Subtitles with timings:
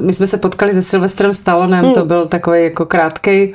[0.00, 1.94] My jsme se potkali se Silvestrem Stallonem, hmm.
[1.94, 3.54] to byl takový jako krátký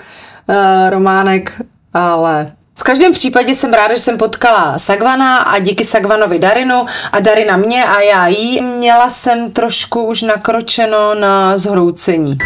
[0.49, 0.55] uh,
[0.89, 1.61] románek,
[1.93, 7.19] ale v každém případě jsem ráda, že jsem potkala Sagvana a díky Sagvanovi Darinu a
[7.19, 8.61] Darina mě a já jí.
[8.61, 12.37] Měla jsem trošku už nakročeno na zhroucení.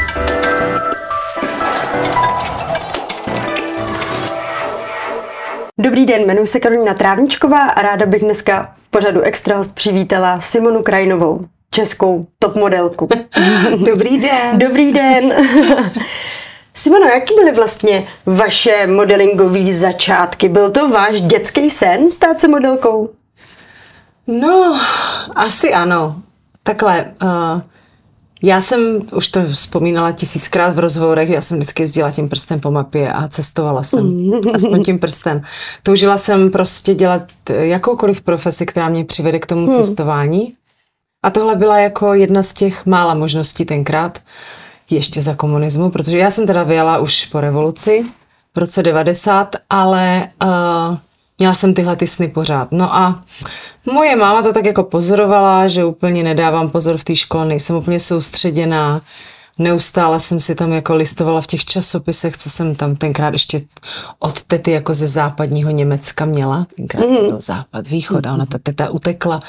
[5.80, 10.42] Dobrý den, jmenuji se Karolina Trávničková a ráda bych dneska v pořadu Extra host přivítala
[10.42, 13.08] Simonu Krajinovou, českou top modelku.
[13.86, 14.60] Dobrý den.
[14.60, 15.34] Dobrý den.
[16.74, 20.50] Simono, jaký byly vlastně vaše modelingové začátky?
[20.50, 23.10] Byl to váš dětský sen stát se modelkou?
[24.28, 24.80] No,
[25.36, 26.16] asi ano.
[26.64, 27.62] Takhle, uh,
[28.44, 32.72] já jsem už to vzpomínala tisíckrát v rozhovorech, já jsem vždycky jezdila tím prstem po
[32.72, 35.42] mapě a cestovala jsem, aspoň tím prstem.
[35.84, 39.76] Toužila jsem prostě dělat jakoukoliv profesi, která mě přivede k tomu hmm.
[39.76, 40.54] cestování.
[41.26, 44.20] A tohle byla jako jedna z těch mála možností tenkrát,
[44.90, 48.06] ještě za komunismu, protože já jsem teda vyjela už po revoluci
[48.56, 50.98] v roce 90, ale uh,
[51.40, 52.68] Měla jsem tyhle ty sny pořád.
[52.72, 53.22] No a
[53.94, 58.00] moje máma to tak jako pozorovala, že úplně nedávám pozor v té škole, nejsem úplně
[58.00, 59.02] soustředěná.
[59.60, 63.60] Neustále jsem si tam jako listovala v těch časopisech, co jsem tam tenkrát ještě
[64.20, 66.68] od tety jako ze západního Německa měla.
[66.76, 67.16] Tenkrát mm.
[67.16, 69.40] byl západ, východ a ona ta teta utekla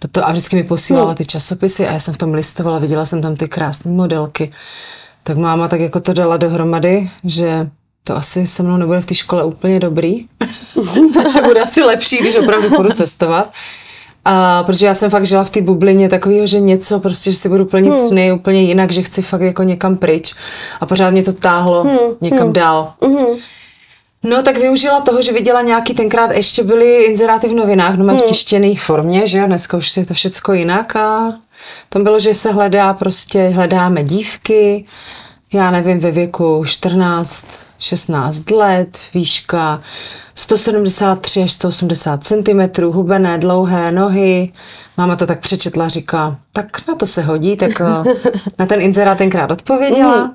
[0.00, 1.14] do toho a vždycky mi posílala mm.
[1.14, 4.52] ty časopisy a já jsem v tom listovala, viděla jsem tam ty krásné modelky.
[5.22, 7.70] Tak máma tak jako to dala dohromady, že
[8.04, 10.26] to asi se mnou nebude v té škole úplně dobrý,
[11.14, 13.52] takže bude asi lepší, když opravdu budu cestovat.
[14.24, 17.48] A protože já jsem fakt žila v té bublině takového, že něco prostě, že si
[17.48, 18.08] budu plnit hmm.
[18.08, 20.34] sny úplně jinak, že chci fakt jako někam pryč
[20.80, 21.98] a pořád mě to táhlo hmm.
[22.20, 22.52] někam hmm.
[22.52, 22.92] dál.
[23.02, 23.36] Hmm.
[24.22, 28.08] No tak využila toho, že viděla nějaký, tenkrát ještě byly inzeráty v novinách, no v
[28.08, 28.20] hmm.
[28.20, 31.34] tištěné formě, že jo, dneska už je to všecko jinak a
[31.88, 34.84] tam bylo, že se hledá prostě, hledáme dívky,
[35.52, 37.46] já nevím, ve věku 14,
[37.78, 39.80] 16 let, výška
[40.34, 44.52] 173 až 180 cm, hubené, dlouhé nohy.
[44.96, 48.14] Máma to tak přečetla, říká, tak na to se hodí, tak eh,
[48.58, 50.16] na ten inzerát tenkrát odpověděla.
[50.16, 50.30] Mhm.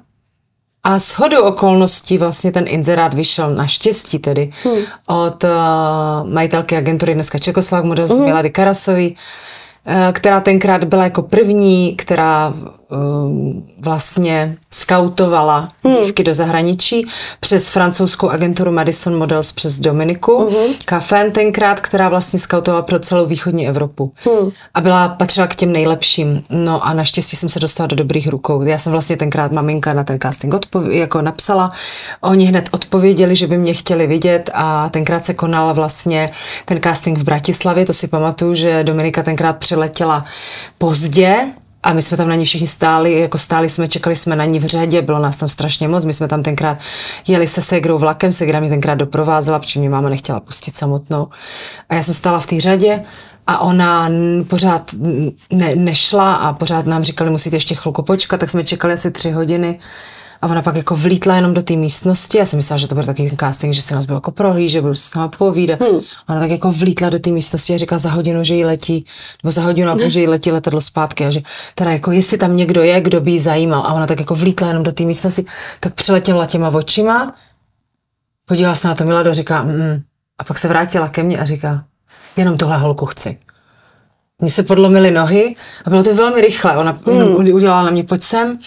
[0.83, 4.81] A s hodou okolností vlastně ten inzerát vyšel naštěstí tedy hmm.
[5.07, 5.49] od uh,
[6.31, 8.23] majitelky agentury dneska Čekoslav Model hmm.
[8.23, 9.15] Milady Karasový,
[9.87, 12.53] uh, která tenkrát byla jako první, která
[12.91, 15.95] Um, vlastně skautovala hmm.
[15.95, 17.05] dívky do zahraničí
[17.39, 20.31] přes francouzskou agenturu Madison Models přes Dominiku.
[20.31, 20.75] Uh-huh.
[20.85, 24.13] Kafen tenkrát, která vlastně skautovala pro celou východní Evropu.
[24.15, 24.51] Hmm.
[24.73, 26.43] A byla, patřila k těm nejlepším.
[26.49, 28.61] No a naštěstí jsem se dostala do dobrých rukou.
[28.61, 31.71] Já jsem vlastně tenkrát maminka na ten casting odpov- jako napsala.
[32.21, 36.29] Oni hned odpověděli, že by mě chtěli vidět a tenkrát se konala vlastně
[36.65, 37.85] ten casting v Bratislavě.
[37.85, 40.25] To si pamatuju, že Dominika tenkrát přiletěla
[40.77, 41.37] pozdě,
[41.83, 44.59] a my jsme tam na ní všichni stáli, jako stáli jsme, čekali jsme na ní
[44.59, 46.77] v řadě, bylo nás tam strašně moc, my jsme tam tenkrát
[47.27, 51.27] jeli se segrou vlakem, segra mě tenkrát doprovázela, protože mě máma nechtěla pustit samotnou.
[51.89, 53.03] A já jsem stála v té řadě
[53.47, 54.09] a ona
[54.47, 54.95] pořád
[55.51, 59.31] ne, nešla a pořád nám říkali, musíte ještě chvilku počkat, tak jsme čekali asi tři
[59.31, 59.79] hodiny.
[60.41, 62.37] A ona pak jako vlítla jenom do té místnosti.
[62.37, 64.81] Já jsem myslela, že to bude taky ten casting, že se nás bude jako prohlížet,
[64.81, 65.79] budu se s náma povídat.
[65.81, 65.99] Hmm.
[66.29, 69.05] Ona tak jako vlítla do té místnosti a říká za hodinu, že jí letí,
[69.43, 71.41] nebo za hodinu a půl, že jí letí letadlo zpátky a že
[71.75, 73.81] teda jako jestli tam někdo je, kdo by jí zajímal.
[73.81, 75.45] A ona tak jako vlítla jenom do té místnosti,
[75.79, 77.35] tak přiletěla těma očima,
[78.45, 80.01] podívala se na to Milado a říká, mm,
[80.37, 81.83] a pak se vrátila ke mně a říká,
[82.35, 83.37] jenom tohle holku chci.
[84.41, 85.55] Mně se podlomily nohy
[85.85, 86.77] a bylo to velmi rychle.
[86.77, 87.53] Ona hmm.
[87.53, 88.59] udělala na mě, pojď sem,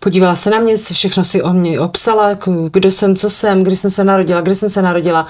[0.00, 2.30] podívala se na mě, všechno si o mě obsala,
[2.70, 5.26] kdo jsem, co jsem, kdy jsem se narodila, kdy jsem se narodila.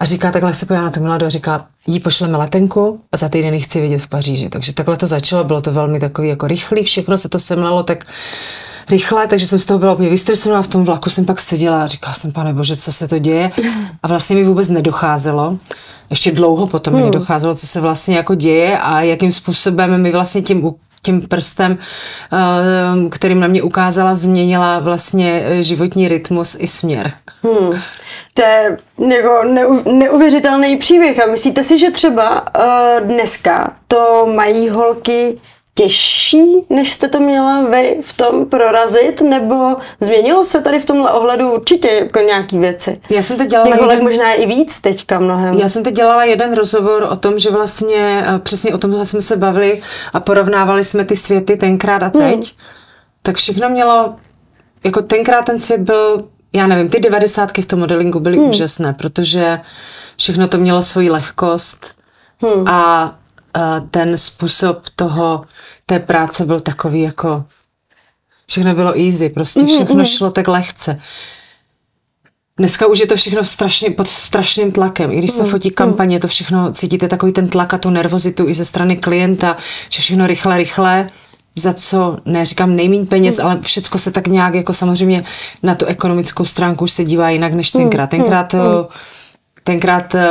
[0.00, 3.28] A říká, takhle se pojala na to Miladu a říká, jí pošleme letenku a za
[3.28, 4.48] týden chci vidět v Paříži.
[4.48, 8.04] Takže takhle to začalo, bylo to velmi takový jako rychlý, všechno se to semlalo tak
[8.90, 10.62] rychle, takže jsem z toho byla úplně vystresovaná.
[10.62, 13.50] V tom vlaku jsem pak seděla a říkala jsem, pane bože, co se to děje.
[14.02, 15.58] A vlastně mi vůbec nedocházelo.
[16.10, 17.10] Ještě dlouho potom mi hmm.
[17.10, 21.78] nedocházelo, co se vlastně jako děje a jakým způsobem mi vlastně tím tím prstem,
[22.32, 27.12] eh, kterým na mě ukázala, změnila vlastně eh, životní rytmus i směr.
[27.42, 27.80] Hmm.
[28.34, 28.76] To je
[29.16, 29.44] jako
[29.92, 31.22] neuvěřitelný příběh.
[31.22, 35.38] A myslíte si, že třeba uh, dneska to mají holky
[35.82, 41.12] těžší, než jste to měla vy v tom prorazit, nebo změnilo se tady v tomhle
[41.12, 43.00] ohledu určitě jako nějaký věci?
[43.10, 44.02] Já jsem teď dělala jeden...
[44.02, 45.58] možná i víc teďka mnohem.
[45.58, 49.22] Já jsem teď dělala jeden rozhovor o tom, že vlastně eh, přesně o tom jsme
[49.22, 49.82] se bavili
[50.12, 52.34] a porovnávali jsme ty světy tenkrát a teď.
[52.34, 52.66] Hmm.
[53.22, 54.14] Tak všechno mělo,
[54.84, 58.48] jako tenkrát ten svět byl, já nevím, ty devadesátky v tom modelingu byly hmm.
[58.48, 59.60] úžasné, protože
[60.16, 61.94] všechno to mělo svoji lehkost
[62.42, 62.68] hmm.
[62.68, 63.14] a
[63.90, 65.44] ten způsob toho,
[65.86, 67.44] té práce byl takový jako
[68.50, 70.98] Všechno bylo easy, prostě všechno šlo tak lehce.
[72.56, 75.10] Dneska už je to všechno strašně, pod strašným tlakem.
[75.12, 78.54] I když se fotí kampaně, to všechno cítíte takový ten tlak a tu nervozitu i
[78.54, 79.56] ze strany klienta,
[79.88, 81.06] že všechno rychle, rychle,
[81.56, 85.24] za co, neříkám nejméně peněz, ale všecko se tak nějak jako samozřejmě
[85.62, 88.10] na tu ekonomickou stránku už se dívá jinak než tenkrát.
[88.10, 88.58] Tenkrát eh,
[89.64, 90.28] Tenkrát eh,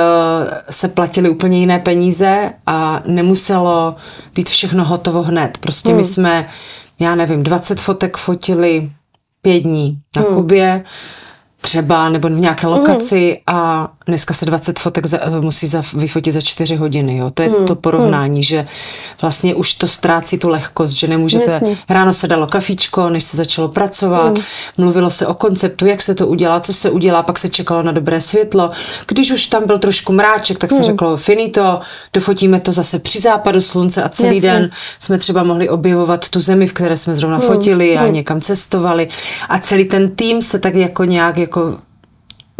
[0.69, 3.95] se platily úplně jiné peníze a nemuselo
[4.35, 5.57] být všechno hotovo hned.
[5.57, 6.47] Prostě my jsme,
[6.99, 8.91] já nevím, 20 fotek fotili
[9.41, 10.83] pět dní na Kubě,
[11.61, 16.41] třeba, nebo v nějaké lokaci a dneska se 20 fotek za, musí za, vyfotit za
[16.41, 17.17] 4 hodiny.
[17.17, 17.29] Jo.
[17.29, 18.67] To je to porovnání, že
[19.21, 21.77] vlastně už to ztrácí tu lehkost, že nemůžete, Jasně.
[21.89, 24.39] ráno se dalo kafíčko, než se začalo pracovat,
[24.77, 27.91] mluvilo se o konceptu, jak se to udělá, co se udělá, pak se čekalo na
[27.91, 28.69] dobré světlo.
[29.07, 31.79] Když už tam byl trošku mráček, tak se řeklo finito,
[32.13, 34.49] dofotíme to zase při západu slunce a celý Jasně.
[34.49, 34.69] den
[34.99, 39.07] jsme třeba mohli objevovat tu zemi, v které jsme zrovna fotili a někam cestovali
[39.49, 41.77] a celý ten tým se tak jako nějak jako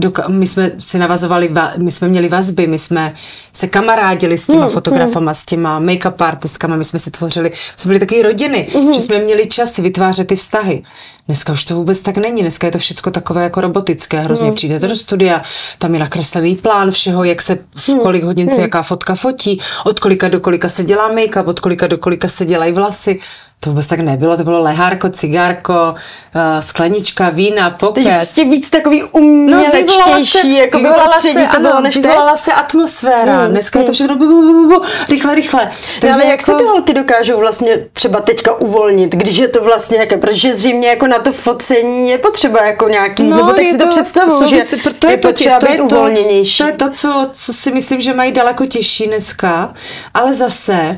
[0.02, 3.14] doka- my jsme si navazovali, va- my jsme měli vazby, my jsme
[3.54, 8.00] se kamarádili s těma fotografama, s těma make-up artistkama, my jsme si tvořili, jsme byli
[8.00, 10.84] taky rodiny, že jsme měli čas vytvářet ty vztahy.
[11.30, 14.88] Dneska už to vůbec tak není, dneska je to všechno takové jako robotické, hrozně přijdete
[14.88, 15.42] do studia,
[15.78, 20.00] tam je nakreslený plán všeho, jak se, v kolik hodin se jaká fotka fotí, od
[20.00, 23.20] kolika do kolika se dělá make-up, od kolika do kolika se dělají vlasy.
[23.62, 28.06] To vůbec tak nebylo, to bylo lehárko, cigárko, uh, sklenička, vína, Teď pokec.
[28.08, 32.04] prostě víc takový No, umělečtější, jako by vyvolala se, to bylo ano, než teď.
[32.06, 33.38] vyvolala se atmosféra.
[33.42, 35.66] Hmm, Dneska je to všechno bu, bu, bu, bu, bu, rychle, rychle.
[35.66, 35.72] No,
[36.02, 39.64] Takže ale jak se jako- ty holky dokážou vlastně třeba teďka uvolnit, když je to
[39.64, 43.68] vlastně jaké, protože zřejmě jako na to focení je potřeba jako nějaký, no, nebo tak
[43.68, 44.64] si to, představuju, jsou že
[45.00, 46.58] to je to třeba to být je to, uvolněnější.
[46.58, 49.74] To je to, co, co si myslím, že mají daleko těžší dneska,
[50.14, 50.98] ale zase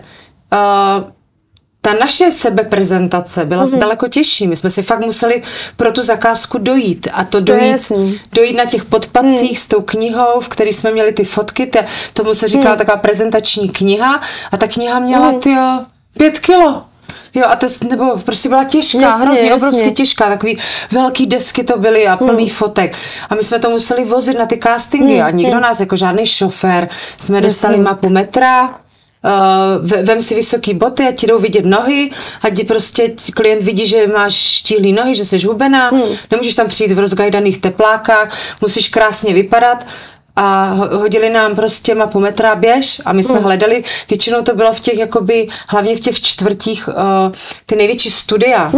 [0.54, 1.12] uh,
[1.82, 3.74] ta naše sebeprezentace byla Mhm.
[3.74, 3.80] mm-hmm.
[3.80, 4.48] daleko těžší.
[4.48, 5.44] My jsme si fakt museli
[5.76, 7.08] pro tu zakázku dojít.
[7.14, 7.92] A to je dojít,
[8.34, 11.66] dojít na těch podpacích s tou knihou, v které jsme měli ty fotky.
[11.66, 14.22] Te, tomu se říkala taková prezentační kniha.
[14.52, 15.80] A ta kniha měla, tyjo,
[16.18, 16.84] pět kilo.
[17.34, 19.68] Jo, a to, nebo prostě byla těžká, Jasně, hrozně jasně.
[19.68, 20.58] obrovsky těžká, takový
[20.92, 22.96] velký desky to byly a plný fotek.
[23.30, 26.90] A my jsme to museli vozit na ty castingy a nikdo nás jako žádný šofér,
[27.18, 28.76] jsme dostali mapu metra,
[29.24, 32.12] Uh, ve- vem si vysoký boty a ti jdou vidět nohy,
[32.42, 35.92] ať ti prostě klient vidí, že máš štíhlý nohy, že jsi hubená,
[36.32, 39.86] nemůžeš tam přijít v rozgajdaných teplákách, musíš krásně vypadat
[40.36, 43.02] a ho- hodili nám prostě mapu metra běž.
[43.06, 46.94] A my jsme hledali, většinou to bylo v těch jakoby, hlavně v těch čtvrtích uh,
[47.66, 48.72] ty největší studia,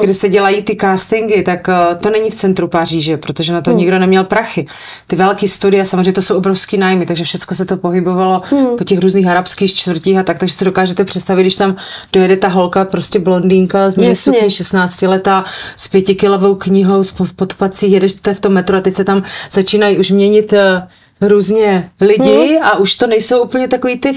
[0.00, 3.70] kde se dělají ty castingy, tak uh, to není v centru Paříže, protože na to
[3.70, 4.66] nikdo neměl prachy.
[5.06, 8.42] Ty velké studia, samozřejmě to jsou obrovský nájmy, takže všechno se to pohybovalo
[8.78, 11.76] po těch různých arabských čtvrtích a tak, takže si to dokážete představit, když tam
[12.12, 14.50] dojede ta holka, prostě blondýnka, Jasně.
[14.50, 15.44] 16 letá
[15.76, 20.10] s pětikilovou knihou po- podpací, jedete v tom metru a teď se tam začínají už
[20.10, 20.88] měnit eh,
[21.20, 24.12] různě lidi a už to nejsou úplně takový ty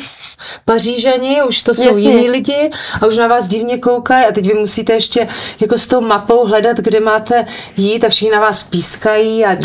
[0.66, 2.12] pařížani, už to jsou Jasně.
[2.12, 5.28] jiní lidi a už na vás divně koukají a teď vy musíte ještě
[5.60, 7.46] jako s tou mapou hledat, kde máte
[7.78, 9.56] jít a všichni na vás pískají a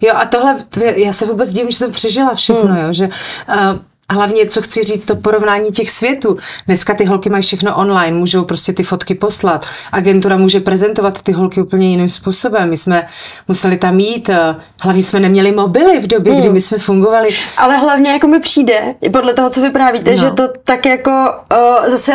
[0.00, 0.56] Jo a tohle,
[0.96, 2.76] já se vůbec divím, že jsem přežila všechno, Hmm.
[2.76, 3.78] jo, že uh,
[4.10, 6.36] hlavně, co chci říct, to porovnání těch světů.
[6.66, 9.66] Dneska ty holky mají všechno online, můžou prostě ty fotky poslat.
[9.92, 12.70] Agentura může prezentovat ty holky úplně jiným způsobem.
[12.70, 13.06] My jsme
[13.48, 16.40] museli tam jít, eh, hlavně jsme neměli mobily v době, Hmm.
[16.42, 17.28] kdy my jsme fungovali.
[17.56, 20.16] Ale hlavně jako mi přijde, podle toho, co vyprávíte, No.
[20.16, 22.12] že to tak jako uh, zase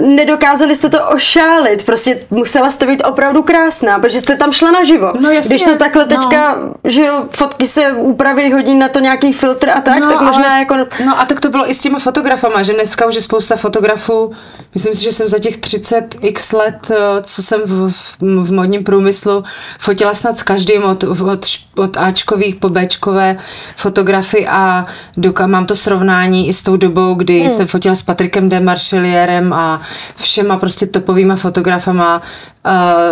[0.00, 4.70] uh, nedokázali jste to ošálit, prostě musela jste být opravdu krásná, protože jste tam šla
[4.70, 5.12] naživo.
[5.20, 6.16] No jasně, Když to takhle no.
[6.16, 10.48] teďka, že jo, fotky se upraví, hodí na to nějaký filtr a tak, tak možná
[10.50, 10.74] ale, jako...
[11.08, 14.32] No a tak to bylo i s těma fotografama, že dneska už je spousta fotografů,
[14.74, 18.52] myslím si, že jsem za těch 30 x let, eh, co jsem v, v, v
[18.52, 19.44] modním průmyslu,
[19.78, 21.46] fotila snad s každým od, od,
[21.76, 23.36] od Ačkových po Bčkové
[23.76, 24.86] fotografy a
[25.16, 27.50] doka, mám to srovnání i s tou dobou, kdy hmm.
[27.50, 29.80] jsem fotila s Patrikem de Marchellierem a
[30.16, 32.22] všema prostě topovýma fotografama,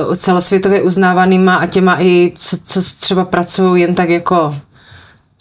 [0.06, 4.54] uh, celosvětově uznávanýma a těma i, co, co třeba pracují jen tak jako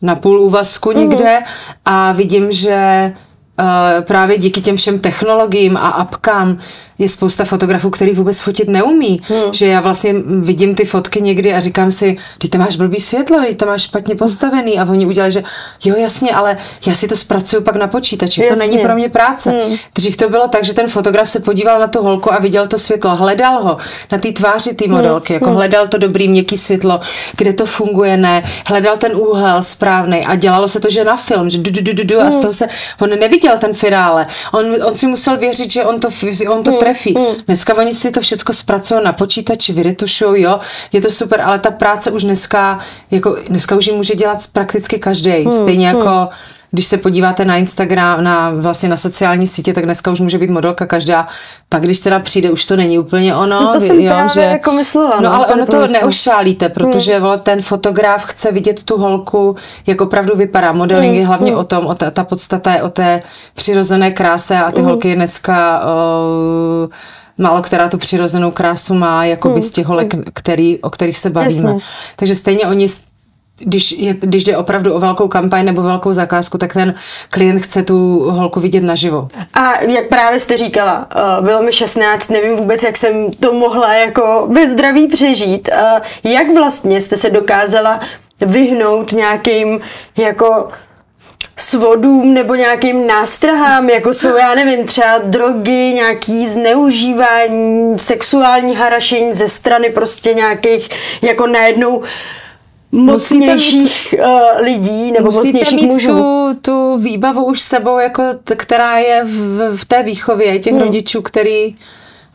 [0.06, 1.40] na půl úvazku někde
[1.86, 3.14] a vidím, že
[3.60, 6.58] uh, právě díky těm všem technologiím a apkám
[6.98, 9.22] je spousta fotografů, který vůbec fotit neumí.
[9.24, 9.54] Hmm.
[9.54, 13.40] Že já vlastně vidím ty fotky někdy a říkám si, ty tam máš blbý světlo,
[13.48, 15.44] ty tam máš špatně postavený a oni udělali, že
[15.86, 18.68] jo jasně, ale já si to zpracuju pak na počítači, to Jasně.
[18.68, 19.52] není pro mě práce.
[19.52, 19.78] Hmm.
[19.96, 22.80] Dřív to bylo tak, že ten fotograf se podíval na tu holku a viděl to
[22.80, 23.78] světlo, hledal ho
[24.12, 27.00] na té tváři té modelky, jako hledal to dobrý měkký světlo,
[27.38, 31.50] kde to funguje, ne, hledal ten úhel správný a dělalo se to, že na film,
[31.50, 32.68] že du, du, du, du, du a z toho se,
[33.02, 36.08] on neviděl ten finále, on, on si musel věřit, že on to,
[36.50, 37.14] on to trefí.
[37.18, 37.36] Mm.
[37.46, 40.60] Dneska oni si to všechno zpracují na počítači, vyretušují, jo,
[40.94, 42.80] je to super, ale ta práce už dneska,
[43.12, 45.46] jako dneska už ji může dělat prakticky každý.
[45.46, 45.52] Mm.
[45.52, 46.28] Stejně jako mm
[46.76, 50.50] když se podíváte na Instagram, na vlastně na sociální sítě, tak dneska už může být
[50.50, 51.28] modelka každá.
[51.70, 53.62] Pak když teda přijde, už to není úplně ono.
[53.62, 55.16] No to jsem jo, právě že, jako myslela.
[55.16, 56.02] No, no ale ono to myslím.
[56.02, 57.40] neušálíte, protože hmm.
[57.40, 59.56] ten fotograf chce vidět tu holku,
[59.88, 60.72] jak opravdu vypadá.
[60.72, 61.20] Modeling hmm.
[61.20, 61.60] je hlavně hmm.
[61.60, 63.20] o tom, o ta, ta podstata je o té
[63.54, 64.90] přirozené kráse a ty hmm.
[64.90, 65.82] holky dneska...
[66.84, 66.90] Uh,
[67.38, 70.24] málo která tu přirozenou krásu má, jako by z těch holek, hmm.
[70.34, 71.70] který, o kterých se bavíme.
[71.70, 71.86] Jasně.
[72.16, 72.88] Takže stejně oni
[73.60, 76.94] když, je, když jde opravdu o velkou kampaň nebo velkou zakázku, tak ten
[77.30, 79.28] klient chce tu holku vidět naživo.
[79.54, 83.94] A jak právě jste říkala, eh, bylo mi 16, nevím vůbec, jak jsem to mohla
[83.94, 85.70] jako ve zdraví přežít.
[85.72, 88.00] Eh, jak vlastně jste se dokázala
[88.42, 89.80] vyhnout nějakým
[90.18, 90.68] jako
[91.58, 99.50] svodům nebo nějakým nástrahám, jako jsou, já nevím, třeba drogy, nějaký zneužívání, sexuální harašení ze
[99.50, 100.90] strany prostě nějakých,
[101.22, 102.04] jako najednou
[102.96, 106.08] mocnějších mít, uh, lidí nebo mocnějších mít mužů.
[106.08, 110.82] Tu, tu výbavu už sebou, jako t- která je v, v té výchově těch hmm.
[110.82, 111.76] rodičů, který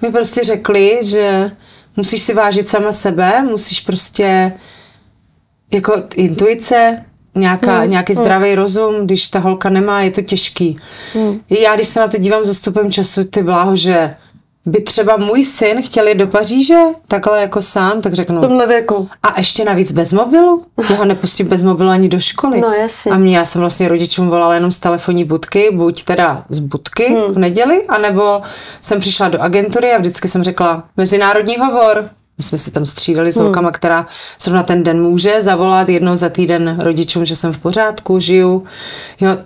[0.02, 1.50] mi prostě řekli, že
[1.97, 4.52] musíš si vážit sama sebe, musíš prostě
[5.73, 7.90] jako intuice, nějaká, hmm.
[7.90, 8.23] nějaký hmm.
[8.23, 10.76] zdravý rozum, když ta holka nemá, je to těžký.
[11.14, 11.40] Hmm.
[11.50, 14.14] Já, když se na to dívám s dostupem času, ty bláho, že
[14.67, 18.37] by třeba můj syn chtěl jít do Paříže, takhle jako sám, tak řeknu.
[18.37, 19.09] V tomhle věku.
[19.23, 20.64] A ještě navíc bez mobilu?
[20.90, 22.61] Já ho nepustím bez mobilu ani do školy.
[22.61, 23.12] No jasně.
[23.12, 27.05] A mě, já jsem vlastně rodičům volala jenom z telefonní budky, buď teda z budky
[27.05, 27.35] hmm.
[27.35, 28.43] v neděli, anebo
[28.81, 32.11] jsem přišla do agentury a vždycky jsem řekla mezinárodní hovor.
[32.38, 33.45] My jsme se tam střídali s hmm.
[33.45, 34.07] holkama, která
[34.40, 38.64] zrovna ten den může zavolat jednou za týden rodičům, že jsem v pořádku, žiju.
[39.21, 39.38] Jo,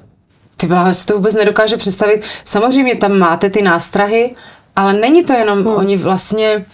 [0.57, 2.23] ty byla, si to vůbec nedokáže představit.
[2.45, 4.35] Samozřejmě tam máte ty nástrahy,
[4.77, 5.75] ale není to jenom, hmm.
[5.75, 6.65] oni vlastně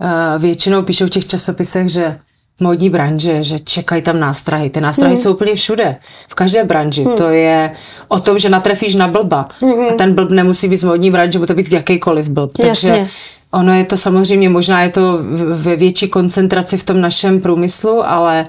[0.00, 2.18] uh, většinou píšou v těch časopisech, že
[2.60, 4.70] modní branže, že čekají tam nástrahy.
[4.70, 5.22] Ty nástrahy hmm.
[5.22, 5.96] jsou úplně všude,
[6.28, 7.04] v každé branži.
[7.04, 7.16] Hmm.
[7.16, 7.70] To je
[8.08, 9.48] o tom, že natrefíš na blba.
[9.60, 9.88] Hmm.
[9.90, 12.58] A ten blb nemusí být z modní branže, může to být jakýkoliv blb.
[12.58, 12.90] Jasně.
[12.90, 13.08] Takže
[13.50, 15.18] ono je to samozřejmě, možná je to
[15.54, 18.46] ve větší koncentraci v tom našem průmyslu, ale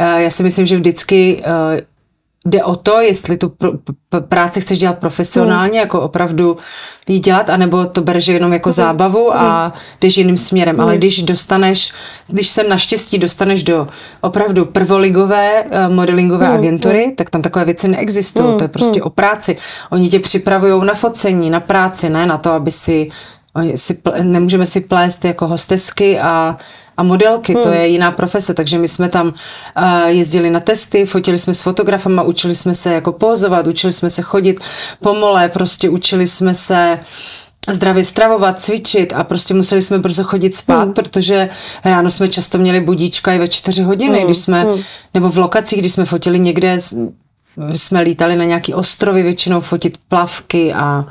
[0.00, 1.80] uh, já si myslím, že vždycky uh,
[2.46, 3.78] jde o to, jestli tu pr-
[4.12, 5.80] pr- práci chceš dělat profesionálně, hmm.
[5.80, 6.56] jako opravdu
[7.08, 8.72] ji dělat, anebo to bereš jenom jako hmm.
[8.72, 9.72] zábavu a hmm.
[10.00, 10.76] jdeš jiným směrem.
[10.76, 10.84] Hmm.
[10.84, 11.92] Ale když dostaneš,
[12.28, 13.86] když se naštěstí dostaneš do
[14.20, 16.58] opravdu prvoligové uh, modelingové hmm.
[16.58, 17.14] agentury, hmm.
[17.14, 18.48] tak tam takové věci neexistují.
[18.48, 18.58] Hmm.
[18.58, 19.06] To je prostě hmm.
[19.06, 19.56] o práci.
[19.90, 23.08] Oni tě připravují na focení, na práci, ne na to, aby si
[23.74, 26.56] si, nemůžeme si plést jako hostesky a,
[27.00, 27.62] a modelky, hmm.
[27.62, 29.32] to je jiná profese, takže my jsme tam uh,
[30.06, 34.22] jezdili na testy, fotili jsme s fotografama, učili jsme se jako pozovat, učili jsme se
[34.22, 34.60] chodit
[35.00, 36.98] pomole, prostě učili jsme se
[37.70, 40.92] zdravě stravovat, cvičit a prostě museli jsme brzo chodit spát, hmm.
[40.92, 41.48] protože
[41.84, 44.26] ráno jsme často měli budíčka i ve čtyři hodiny, hmm.
[44.26, 44.82] když jsme, hmm.
[45.14, 46.78] nebo v lokacích, když jsme fotili někde
[47.74, 51.04] jsme lítali na nějaký ostrovy většinou fotit plavky a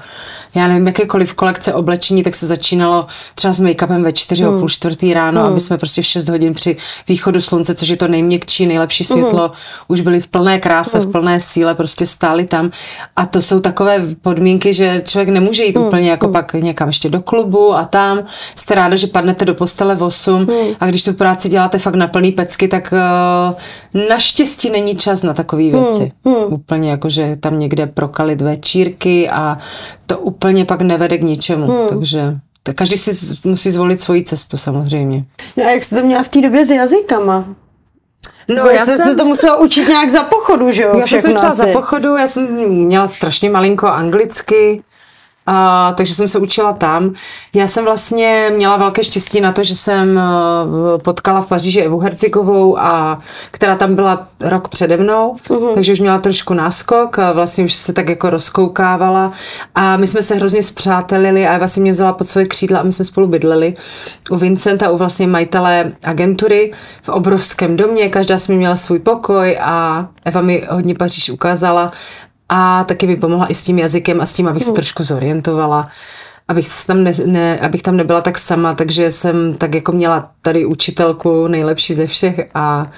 [0.55, 3.05] já nevím, jakékoliv kolekce oblečení, tak se začínalo
[3.36, 4.55] třeba s make-upem ve čtyři hmm.
[4.55, 5.51] o půl čtvrtý ráno, hmm.
[5.51, 6.77] aby jsme prostě v 6 hodin při
[7.08, 9.19] východu slunce, což je to nejměkčí, nejlepší hmm.
[9.19, 9.51] světlo, hmm.
[9.88, 11.08] už byli v plné kráse, hmm.
[11.08, 12.72] v plné síle, prostě stáli tam
[13.15, 15.86] a to jsou takové podmínky, že člověk nemůže jít hmm.
[15.86, 16.34] úplně jako hmm.
[16.34, 18.24] pak někam ještě do klubu a tam
[18.55, 20.74] jste ráda, že padnete do postele v 8 hmm.
[20.79, 22.93] a když tu práci děláte fakt na plný pecky, tak
[23.93, 25.72] uh, naštěstí není čas na takové hmm.
[25.72, 26.12] věci.
[26.29, 26.53] Hmm.
[26.53, 29.57] Úplně jako, že tam někde prokalit večírky a
[30.05, 31.67] to úplně pak nevede k ničemu.
[31.67, 31.88] Hmm.
[31.88, 35.25] Takže tak každý si musí zvolit svoji cestu samozřejmě.
[35.57, 37.45] No a jak jste to měla v té době s jazykama?
[38.48, 40.98] No, já jsem se to musela učit nějak za pochodu, že jo?
[41.00, 44.83] Já jsem se učila za pochodu, já jsem měla strašně malinko anglicky,
[45.51, 47.13] a, takže jsem se učila tam.
[47.53, 51.99] Já jsem vlastně měla velké štěstí na to, že jsem uh, potkala v Paříži Evu
[51.99, 53.19] Hercigovou, a,
[53.51, 55.73] která tam byla rok přede mnou, uh-huh.
[55.73, 59.31] takže už měla trošku náskok, a vlastně už se tak jako rozkoukávala
[59.75, 62.83] a my jsme se hrozně zpřátelili a Eva si mě vzala pod svoje křídla a
[62.83, 63.73] my jsme spolu bydleli
[64.29, 70.07] u Vincenta, u vlastně majitele agentury v obrovském domě, každá jsme měla svůj pokoj a
[70.25, 71.91] Eva mi hodně Paříž ukázala
[72.49, 74.75] a taky mi pomohla i s tím jazykem a s tím, abych se hmm.
[74.75, 75.89] trošku zorientovala,
[76.47, 80.65] abych tam, ne, ne, abych tam nebyla tak sama, takže jsem tak jako měla tady
[80.65, 82.91] učitelku nejlepší ze všech a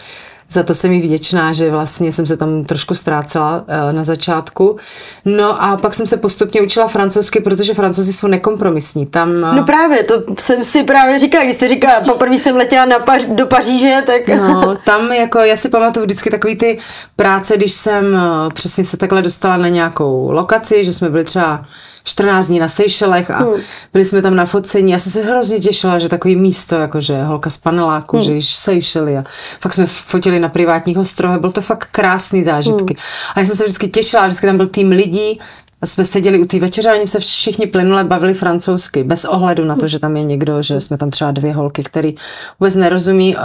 [0.52, 4.78] za to jsem mi vděčná, že vlastně jsem se tam trošku ztrácela uh, na začátku.
[5.26, 9.06] No a pak jsem se postupně učila francouzsky, protože francouzi jsou nekompromisní.
[9.06, 9.56] Tam, uh...
[9.56, 13.36] No právě, to jsem si právě říkala, když jste říkala, poprvé jsem letěla na Pař-
[13.36, 14.28] do Paříže, tak...
[14.28, 16.78] No, tam jako, já si pamatuju vždycky takový ty
[17.16, 21.66] práce, když jsem uh, přesně se takhle dostala na nějakou lokaci, že jsme byli třeba
[22.04, 23.62] 14 dní na Seychelech a hmm.
[23.94, 24.92] byli jsme tam na focení.
[24.92, 28.26] Já jsem se hrozně těšila, že takový místo, jakože holka z paneláku, hmm.
[28.26, 29.24] že již Seychely a
[29.60, 32.96] fakt jsme fotili na privátních ostrovech, byl to fakt krásný zážitky.
[32.98, 33.32] Hmm.
[33.36, 35.40] A já jsem se vždycky těšila, vždycky tam byl tým lidí,
[35.82, 39.66] a jsme seděli u té večeře a oni se všichni plynule bavili francouzsky, bez ohledu
[39.66, 42.16] na to, že tam je někdo, že jsme tam třeba dvě holky, který
[42.60, 43.36] vůbec nerozumí.
[43.36, 43.42] Uh,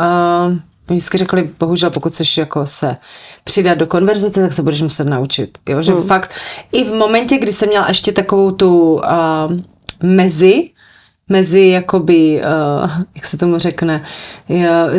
[0.89, 2.95] Oni vždycky řekli, bohužel, pokud chceš jako se
[3.45, 5.59] přidat do konverzace, tak se budeš muset naučit.
[5.69, 5.83] Jo?
[5.83, 6.03] Že hmm.
[6.03, 6.35] fakt
[6.73, 9.03] i v momentě, kdy jsem měla ještě takovou tu uh,
[10.03, 10.71] mezi,
[11.31, 12.43] mezi jakoby,
[12.83, 14.05] uh, jak se tomu řekne,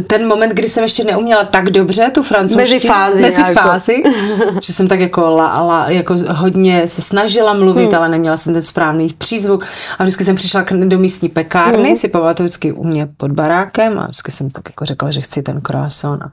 [0.07, 2.74] ten moment, kdy jsem ještě neuměla tak dobře tu francouzštinu.
[2.74, 3.22] Mezi fázi.
[3.22, 3.53] Mezi jako.
[3.53, 4.03] fázi,
[4.62, 7.96] že jsem tak jako, la, la, jako hodně se snažila mluvit, hmm.
[7.96, 9.65] ale neměla jsem ten správný přízvuk
[10.00, 11.98] a vždycky jsem přišla do místní pekárny, hmm.
[11.98, 15.43] si pamatuju vždycky u mě pod barákem a vždycky jsem tak jako řekla, že chci
[15.43, 16.31] ten croissant a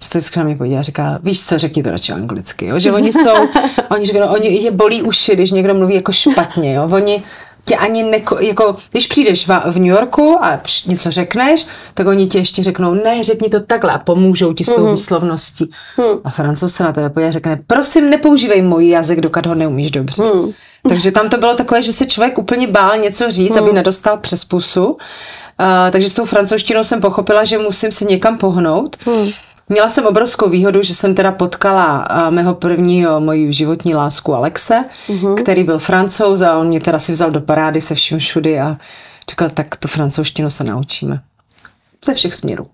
[0.00, 2.78] jste na mě podívá a říká, víš co, řekni to radši anglicky, jo?
[2.78, 3.48] že oni jsou,
[3.90, 6.88] oni říkají, oni je bolí uši, když někdo mluví jako špatně, jo?
[6.92, 7.22] oni
[7.68, 12.26] tě ani neko, jako, když přijdeš v, v New Yorku a něco řekneš, tak oni
[12.26, 14.90] ti ještě řeknou, ne, řekni to takhle a pomůžou ti s tou mm.
[14.90, 15.70] výslovností.
[15.96, 16.20] Mm.
[16.24, 19.90] A francouz se na tebe podívá a řekne, prosím, nepoužívej můj jazyk, dokud ho neumíš
[19.90, 20.22] dobře.
[20.22, 20.52] Mm.
[20.88, 23.62] Takže tam to bylo takové, že se člověk úplně bál něco říct, mm.
[23.62, 24.86] aby nedostal přes pusu.
[24.86, 24.96] Uh,
[25.90, 28.96] takže s tou francouzštinou jsem pochopila, že musím se někam pohnout.
[29.06, 29.30] Mm.
[29.68, 35.34] Měla jsem obrovskou výhodu, že jsem teda potkala mého prvního, moji životní lásku Alexe, uh-huh.
[35.34, 38.76] který byl francouz a on mě teda si vzal do parády se vším všudy a
[39.30, 41.20] říkal, tak tu francouzštinu se naučíme.
[42.04, 42.66] Ze všech směrů.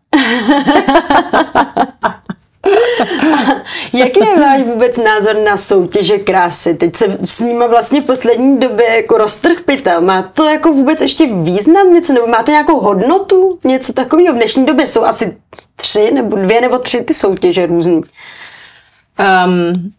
[3.93, 6.75] Jaký je váš vůbec názor na soutěže krásy?
[6.75, 10.01] Teď se s nima vlastně v poslední době jako roztrh pytel.
[10.01, 13.59] Má to jako vůbec ještě význam něco, nebo má to nějakou hodnotu?
[13.65, 14.35] Něco takového?
[14.35, 15.37] V dnešní době jsou asi
[15.77, 18.03] tři, nebo dvě, nebo tři ty soutěže různý.
[19.47, 19.93] Um,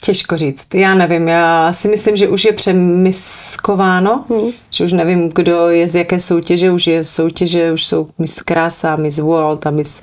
[0.00, 0.74] Těžko říct.
[0.74, 4.50] Já nevím, já si myslím, že už je přemiskováno, hmm.
[4.70, 8.96] že už nevím, kdo je z jaké soutěže, už je soutěže, už jsou Miss Krása,
[8.96, 10.00] Miss World a Miss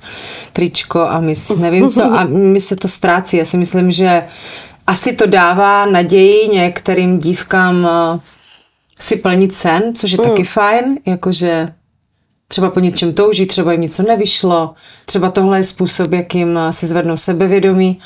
[0.53, 3.37] Tričko a Miss nevím co a mi se to ztrácí.
[3.37, 4.23] Já si myslím, že
[4.87, 8.19] asi to dává naději některým dívkám eh,
[8.99, 10.29] si plnit sen, což je hmm.
[10.29, 11.73] taky fajn, jakože
[12.47, 14.73] třeba po něčem touží, třeba jim něco nevyšlo,
[15.05, 17.99] třeba tohle je způsob, jakým eh, si zvednou sebevědomí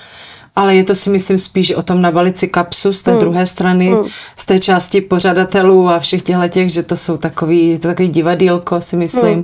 [0.56, 3.20] ale je to si myslím spíš o tom nabalit si kapsu z té mm.
[3.20, 4.04] druhé strany, mm.
[4.36, 8.82] z té části pořadatelů a všech těchto těch, že to jsou takový, to takový divadílko
[8.82, 9.38] si myslím.
[9.38, 9.44] Mm.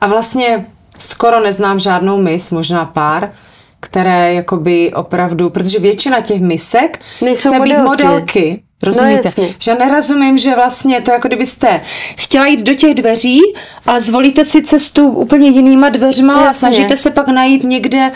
[0.00, 3.32] A vlastně skoro neznám žádnou mis, možná pár,
[3.80, 7.76] které jakoby opravdu, protože většina těch misek Nejsou chce modelky.
[7.76, 8.62] být modelky.
[8.82, 9.28] Rozumíte?
[9.38, 11.80] No, že já nerozumím, že vlastně to jako kdybyste
[12.16, 13.40] chtěla jít do těch dveří,
[13.86, 16.48] ale zvolíte si cestu úplně jinýma dveřma jasně.
[16.48, 18.10] a snažíte se pak najít někde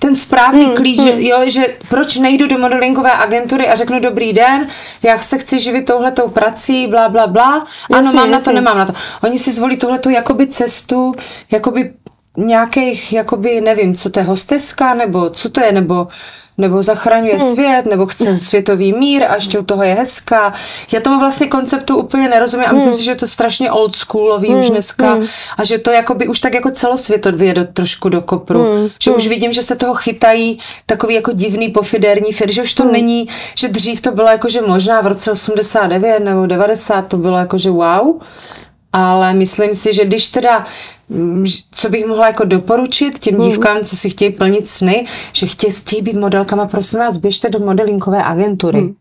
[0.00, 1.18] ten správný hmm, klíč, hmm.
[1.18, 4.68] jo, že proč nejdu do modelingové agentury a řeknu dobrý den,
[5.02, 7.66] já se chci živit touhletou prací, bla, bla, bla.
[7.90, 8.32] Ano, jasně, mám jasně.
[8.32, 8.92] na to, nemám na to.
[9.22, 11.14] Oni si zvolí tuhletu jakoby cestu,
[11.50, 11.92] jakoby
[12.40, 16.08] nějakých, jakoby, nevím, co to je hosteska, nebo co to je, nebo
[16.60, 17.48] nebo zachraňuje hmm.
[17.54, 20.52] svět, nebo chce světový mír a ještě u toho je hezká.
[20.92, 22.98] Já tomu vlastně konceptu úplně nerozumím a myslím hmm.
[22.98, 24.58] si, že je to strašně old schoolový hmm.
[24.58, 25.26] už dneska hmm.
[25.56, 28.62] a že to jakoby už tak jako celosvětově do, trošku do kopru.
[28.62, 28.88] Hmm.
[29.02, 29.18] Že hmm.
[29.18, 32.92] už vidím, že se toho chytají takový jako divný pofiderní firmy, že už to hmm.
[32.92, 37.38] není, že dřív to bylo jako, že možná v roce 89 nebo 90 to bylo
[37.38, 38.20] jako, že wow,
[38.92, 40.64] ale myslím si, že když teda
[41.70, 43.48] co bych mohla jako doporučit těm hmm.
[43.48, 47.58] dívkám, co si chtějí plnit sny, že chtějí, chtějí být modelkama, prosím vás, běžte do
[47.58, 48.80] modelinkové agentury.
[48.80, 48.94] Hmm.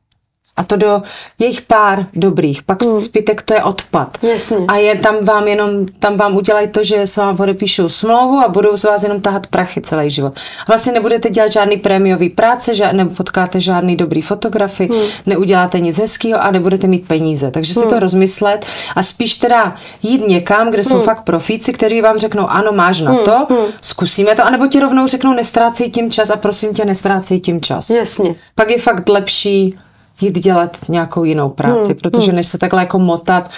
[0.59, 1.01] A to do
[1.39, 2.63] jejich pár dobrých.
[2.63, 2.99] Pak hmm.
[2.99, 4.17] zbytek to je odpad.
[4.21, 4.57] Jasně.
[4.67, 8.47] A je tam vám jenom, tam vám udělají to, že se vám podepíšou smlouvu a
[8.47, 10.33] budou z vás jenom tahat prachy celý život.
[10.35, 15.01] A vlastně nebudete dělat žádný prémiový práce, že nepotkáte žádný dobrý fotografy, hmm.
[15.25, 17.51] neuděláte nic hezkého a nebudete mít peníze.
[17.51, 17.89] Takže si hmm.
[17.89, 21.03] to rozmyslet a spíš teda jít někam, kde jsou hmm.
[21.03, 23.23] fakt profíci, kteří vám řeknou, ano, máš na hmm.
[23.23, 23.65] to, hmm.
[23.81, 27.89] zkusíme to, anebo ti rovnou řeknou, nestrácej tím čas a prosím tě, nestrácej tím čas.
[27.89, 28.35] Jasně.
[28.55, 29.75] Pak je fakt lepší
[30.21, 32.35] jít dělat nějakou jinou práci, hmm, protože hmm.
[32.35, 33.49] než se takhle jako motat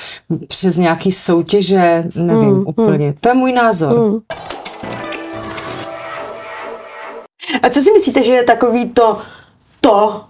[0.47, 3.06] přes nějaký soutěže, nevím hmm, úplně.
[3.06, 3.17] Hmm.
[3.19, 3.93] To je můj názor.
[3.93, 4.19] Hmm.
[7.62, 9.17] A co si myslíte, že je takový to,
[9.80, 10.24] to,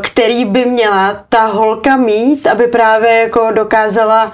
[0.00, 4.32] který by měla ta holka mít, aby právě jako dokázala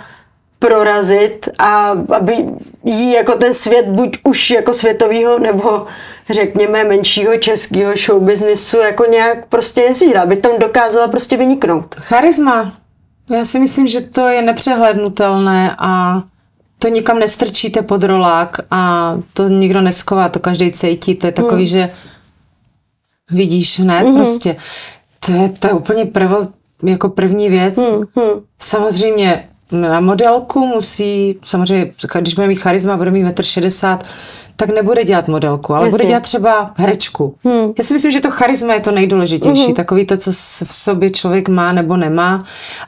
[0.66, 2.44] prorazit a aby
[2.84, 5.86] jí jako ten svět buď už jako světovýho nebo
[6.30, 11.94] řekněme menšího českého showbiznisu jako nějak prostě nezírá, aby tam dokázala prostě vyniknout.
[11.94, 12.72] Charisma.
[13.30, 16.22] Já si myslím, že to je nepřehlednutelné a
[16.78, 21.62] to nikam nestrčíte pod rolák a to nikdo nesková, to každý cítí, to je takový,
[21.62, 21.66] hmm.
[21.66, 21.90] že
[23.30, 24.16] vidíš hned mm-hmm.
[24.16, 24.56] prostě.
[25.26, 26.48] To je, to je úplně prvo,
[26.82, 27.78] jako první věc.
[27.78, 28.42] Hmm, hmm.
[28.58, 33.98] Samozřejmě na modelku musí, samozřejmě, když bude mít charisma, bude mít 1,60 m,
[34.58, 35.96] tak nebude dělat modelku, ale Jasně.
[35.98, 37.34] bude dělat třeba herečku.
[37.44, 37.72] Hmm.
[37.78, 39.74] Já si myslím, že to charisma je to nejdůležitější, Mhm.
[39.74, 40.32] takový to, co
[40.64, 42.38] v sobě člověk má nebo nemá.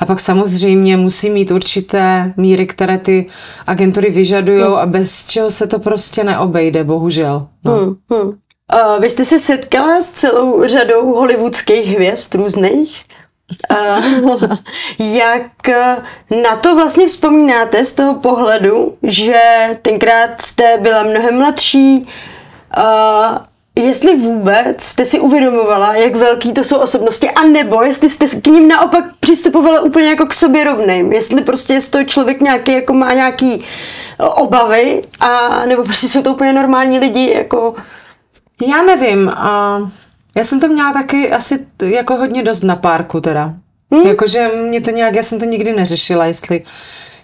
[0.00, 3.26] A pak samozřejmě musí mít určité míry, které ty
[3.66, 7.46] agentury vyžadují a bez čeho se to prostě neobejde, bohužel.
[7.64, 7.72] No.
[7.76, 8.28] Hmm, hmm.
[8.74, 13.02] Uh, vy jste se setkala s celou řadou hollywoodských hvězd různých.
[13.70, 14.42] Uh,
[14.98, 15.96] jak eh,
[16.42, 19.40] na to vlastně vzpomínáte z toho pohledu, že
[19.82, 22.06] tenkrát jste byla mnohem mladší,
[22.78, 23.38] uh,
[23.84, 28.46] jestli vůbec jste si uvědomovala, jak velký to jsou osobnosti, a nebo jestli jste k
[28.46, 32.92] ním naopak přistupovala úplně jako k sobě rovným, jestli prostě je to člověk nějaký, jako
[32.92, 37.74] má nějaký eh, obavy, a nebo prostě jsou to úplně normální lidi, jako
[38.66, 39.78] Já nevím, a
[40.34, 43.54] já jsem to měla taky asi jako hodně dost na párku teda.
[43.90, 44.06] Hmm.
[44.06, 46.62] Jakože mě to nějak, já jsem to nikdy neřešila, jestli...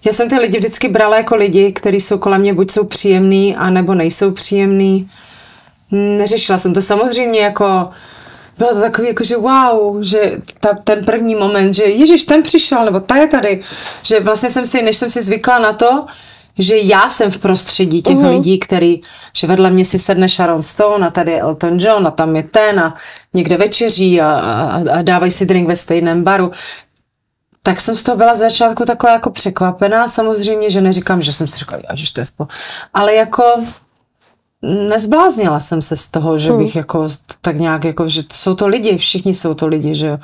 [0.04, 3.56] Já jsem ty lidi vždycky brala jako lidi, kteří jsou kolem mě, buď jsou příjemný,
[3.56, 5.10] anebo nejsou příjemný.
[5.90, 7.88] Neřešila jsem to samozřejmě jako...
[8.58, 12.84] Bylo to takový jako, že wow, že ta, ten první moment, že Ježíš, ten přišel,
[12.84, 13.60] nebo ta je tady.
[14.02, 16.06] Že vlastně jsem si, než jsem si zvykla na to,
[16.58, 18.34] že já jsem v prostředí těch uh-huh.
[18.34, 19.00] lidí, který,
[19.36, 22.42] že vedle mě si sedne Sharon Stone a tady je Elton John a tam je
[22.42, 22.94] ten a
[23.34, 26.50] někde večeří a, a, a dávají si drink ve stejném baru.
[27.62, 30.08] Tak jsem z toho byla z začátku taková jako překvapená.
[30.08, 32.46] Samozřejmě, že neříkám, že jsem si říkala, že to je v po...
[32.94, 33.44] Ale jako
[34.88, 37.08] nezbláznila jsem se z toho, že bych jako
[37.40, 40.18] tak nějak, jako, že jsou to lidi, všichni jsou to lidi, že jo.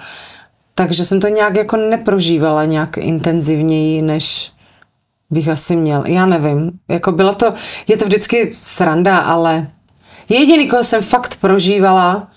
[0.74, 4.52] Takže jsem to nějak jako neprožívala nějak intenzivněji, než
[5.30, 6.04] bych asi měl.
[6.06, 6.70] Já nevím.
[6.88, 7.54] Jako bylo to,
[7.88, 9.70] je to vždycky sranda, ale
[10.28, 12.28] jediný, koho jsem fakt prožívala,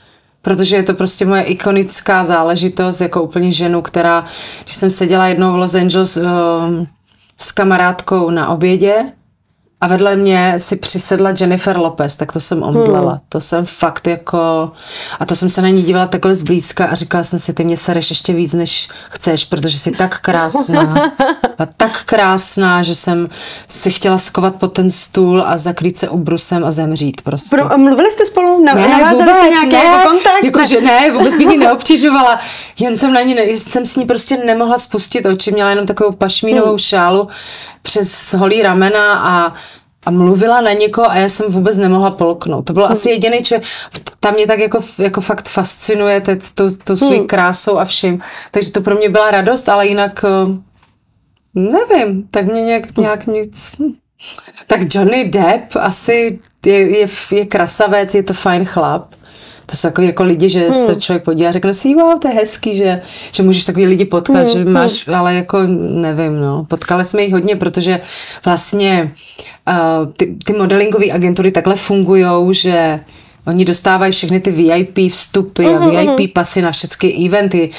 [0.42, 4.26] protože je to prostě moje ikonická záležitost, jako úplně ženu, která,
[4.64, 6.88] když jsem seděla jednou v Los Angeles um,
[7.38, 9.12] s kamarádkou na obědě
[9.84, 13.12] a vedle mě si přisedla Jennifer Lopez, tak to jsem omdlela.
[13.12, 13.20] Hmm.
[13.30, 14.72] To jsem fakt jako...
[15.20, 17.78] A to jsem se na ní dívala takhle zblízka a říkala jsem si, ty mě
[17.78, 21.12] sereš ještě víc, než chceš, protože jsi tak krásná.
[21.60, 23.30] A tak krásná, že jsem
[23.68, 27.58] si chtěla skovat pod ten stůl a zakrýt se ubrusem a zemřít prostě.
[27.58, 28.64] Pro, mluvili jste spolu?
[28.64, 30.44] Na, navázali jste nějaký ne, jako kontakt?
[30.44, 32.40] Jako, že ne, vůbec bych ji neobtěžovala.
[32.80, 35.52] Jen jsem na ní, ne, jsem s ní prostě nemohla spustit oči.
[35.52, 36.78] Měla jenom takovou pašmínovou Hmm.
[36.78, 37.28] šálu
[37.82, 39.54] přes holý ramena a
[40.06, 42.66] a mluvila na někoho a já jsem vůbec nemohla polknout.
[42.66, 43.62] To bylo asi jediný, že
[44.20, 47.28] tam mě tak jako, jako fakt fascinuje te- tou, tou svou Hmm.
[47.28, 48.22] krásou a vším.
[48.52, 50.58] Takže to pro mě byla radost, ale jinak eh,
[51.54, 53.76] nevím, tak mě nějak, nějak nic...
[53.80, 53.94] hm.
[54.68, 59.16] Tak Johnny Depp asi je, je, je krasavec, je to fajn chlap.
[59.66, 60.74] To jsou takový jako lidi, že hmm.
[60.74, 64.06] se člověk podívá a řekne si, wow, to je hezký, že, že můžeš takový lidi
[64.06, 64.50] potkat, hmm.
[64.50, 66.66] že máš, ale jako nevím, no.
[66.66, 68.00] Potkali jsme jich hodně, protože
[68.46, 69.12] vlastně
[69.68, 73.00] uh, ty, ty modelingové agentury takhle fungujou, že
[73.48, 77.70] Oni dostávají všechny ty VIP vstupy a VIP pasy na všechny eventy.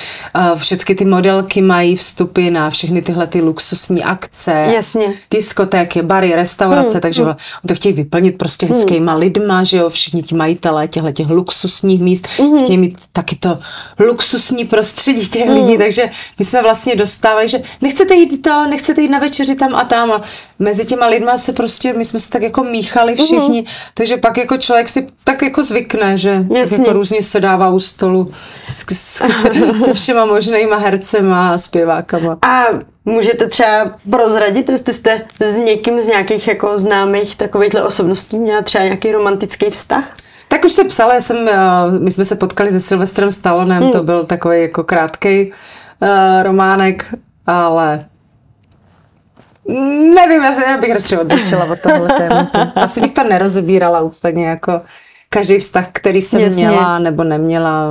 [0.55, 4.53] Všechny ty modelky mají vstupy na všechny tyhle ty luxusní akce.
[4.75, 5.15] Jasně.
[5.31, 7.35] Diskotéky, bary, restaurace, takže oni
[7.69, 12.27] to chtějí vyplnit prostě hezkýma lidma, že jo, všichni ti majitelé těchto těch luxusních míst
[12.63, 13.59] chtějí mít taky to
[13.99, 19.09] luxusní prostředí těch lidí, takže my jsme vlastně dostávali, že nechcete jít to, nechcete jít
[19.09, 20.13] na večeři tam a tam.
[20.13, 20.21] A
[20.59, 24.57] mezi těma lidma se prostě, my jsme se tak jako míchali všichni, takže pak jako
[24.57, 26.79] člověk si tak jako zvykne, že Jasně.
[26.79, 28.33] jako různě se dává u stolu
[28.67, 29.23] s, s,
[29.85, 32.39] se všema možnýma hercema a zpěvákama.
[32.43, 32.65] A
[33.05, 38.85] můžete třeba prozradit, jestli jste s někým z nějakých jako známých takovýchhle osobností měla třeba
[38.85, 40.17] nějaký romantický vztah?
[40.49, 43.93] Tak už se psala, já jsem, eh, my jsme se potkali se Sylvestrem Stallonem, hmm.
[43.93, 46.09] to byl takový jako krátký uh,
[46.43, 47.15] románek,
[47.47, 48.05] ale
[50.15, 52.59] nevím, já, bych radši odbočila od tohle tématu.
[52.81, 54.81] Asi bych to nerozebírala úplně jako
[55.35, 56.67] každý vztah, který jsem Jasně.
[56.69, 57.87] Měla nebo neměla,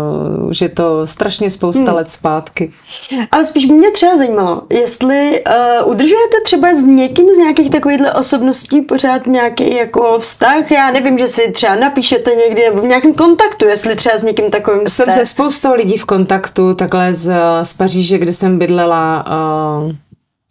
[0.47, 1.95] už je to strašně spousta hmm.
[1.95, 2.71] let zpátky.
[3.31, 5.43] Ale spíš by mě třeba zajímalo, jestli
[5.83, 11.17] uh, udržujete třeba s někým z nějakých takovýchhle osobností pořád nějaký jako vztah, já nevím,
[11.17, 15.11] že si třeba napíšete někdy nebo v nějakém kontaktu, jestli třeba s někým takovým Jsem
[15.11, 15.11] jste.
[15.11, 19.23] se spoustou lidí v kontaktu, takhle z, z Paříže, kde jsem bydlela
[19.85, 19.91] uh,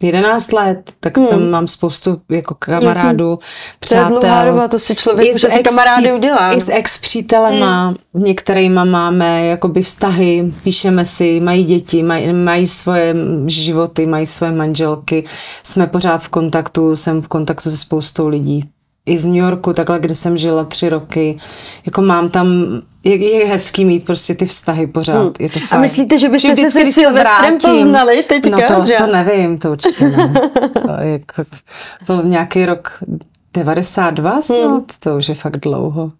[0.03, 1.27] 11 let, tak hmm.
[1.27, 3.39] tam mám spoustu jako kamarádů,
[3.89, 4.51] To je dlouhá přátel.
[4.51, 6.53] doba, to si člověk I už s asi ex- kamarády udělá.
[6.53, 8.23] I s ex-přítelema, hmm.
[8.23, 15.23] některýma máme jakoby vztahy, píšeme si, mají děti, mají, mají svoje životy, mají svoje manželky,
[15.63, 18.72] jsme pořád v kontaktu, jsem v kontaktu se spoustou lidí.
[19.05, 21.37] I z New Yorku, takhle, kde jsem žila tři roky.
[21.85, 22.47] Jako mám tam,
[23.03, 25.13] je, je hezký mít prostě ty vztahy pořád.
[25.19, 25.31] Hmm.
[25.39, 25.79] Je to fajn.
[25.79, 28.49] A myslíte, že byste vždycky, se se Silvestrem poznali teďka?
[28.49, 28.93] No to, že?
[28.97, 30.33] to nevím, to určitě ne.
[30.73, 31.43] To jako,
[32.07, 33.03] byl nějaký rok
[33.53, 34.85] 92 snad, Hmm.
[34.99, 36.11] to už je fakt dlouho.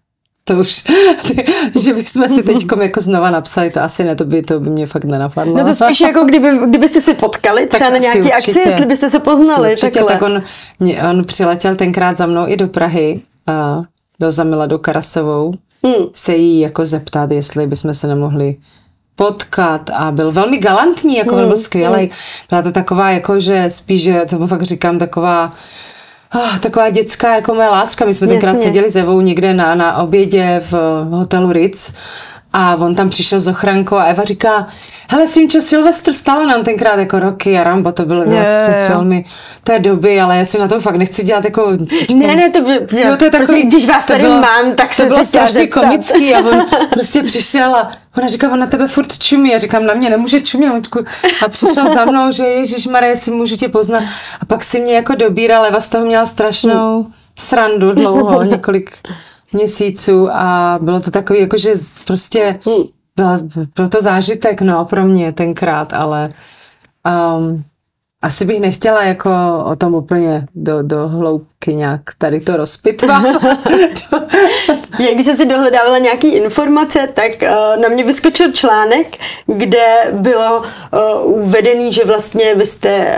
[0.45, 0.83] To už,
[1.83, 4.85] že bychom si teď jako znova napsali, to asi ne, to by, to by mě
[4.85, 5.57] fakt nenapadlo.
[5.57, 8.69] No to spíš jako kdyby, kdybyste se potkali třeba na asi nějaký akci, určitě.
[8.69, 9.71] jestli byste se poznali.
[9.71, 10.13] Určitě, takhle.
[10.13, 10.43] tak on,
[10.79, 13.81] mě- on přiletěl tenkrát za mnou i do Prahy a
[14.19, 15.53] byl za Miladou Karasovou
[15.85, 16.05] Hmm.
[16.13, 18.55] se jí jako zeptat, jestli bychom se nemohli
[19.15, 22.09] potkat a byl velmi galantní, jako Hmm, byl skvělý.
[22.49, 25.51] Byla to taková, jako že spíš, že tomu fakt říkám, taková
[26.35, 28.05] Oh, taková dětská jako moje láska.
[28.05, 28.63] My jsme tenkrát Jasně.
[28.63, 30.73] seděli s Evou někde na, na obědě v
[31.11, 31.93] hotelu Ritz
[32.53, 34.67] a on tam přišel s ochrankou a Eva říká,
[35.09, 38.87] hele Simčo, Sylvester Stallone nám tenkrát jako roky a Rambo, to byly vlastně jo.
[38.87, 39.25] filmy
[39.63, 41.71] té doby, ale já si na to fakt nechci dělat jako...
[42.15, 44.75] Ne, ne, to by, Jo, to je takový, prostě, když vás to tady bylo- mám,
[44.75, 48.59] tak to se bylo si strašně komický a on prostě přišel a ona říká, on
[48.59, 50.73] na tebe furt čumí a říkám, na mě nemůže čumět.
[50.73, 50.99] Luďku.
[51.45, 54.03] A přišel za mnou, že Ježíš Marie, jestli můžu tě poznat.
[54.41, 57.07] A pak si mě jako dobíral, Eva z toho měla strašnou
[57.39, 58.97] srandu dlouho, několik
[59.53, 62.83] měsíců a bylo to takový, jako že z- prostě Hmm.
[63.15, 63.37] byla,
[63.75, 66.29] byl to zážitek, no, pro mě tenkrát, ale
[67.37, 67.63] um,
[68.23, 69.29] asi bych nechtěla jako
[69.65, 73.23] o tom úplně do, do hloubky nějak tady to rozpitvat.
[75.13, 79.07] Když jsem si dohledávala nějaký informace, tak uh, na mě vyskočil článek,
[79.47, 80.59] kde bylo
[81.25, 83.15] uh, uvedený, že vlastně vy jste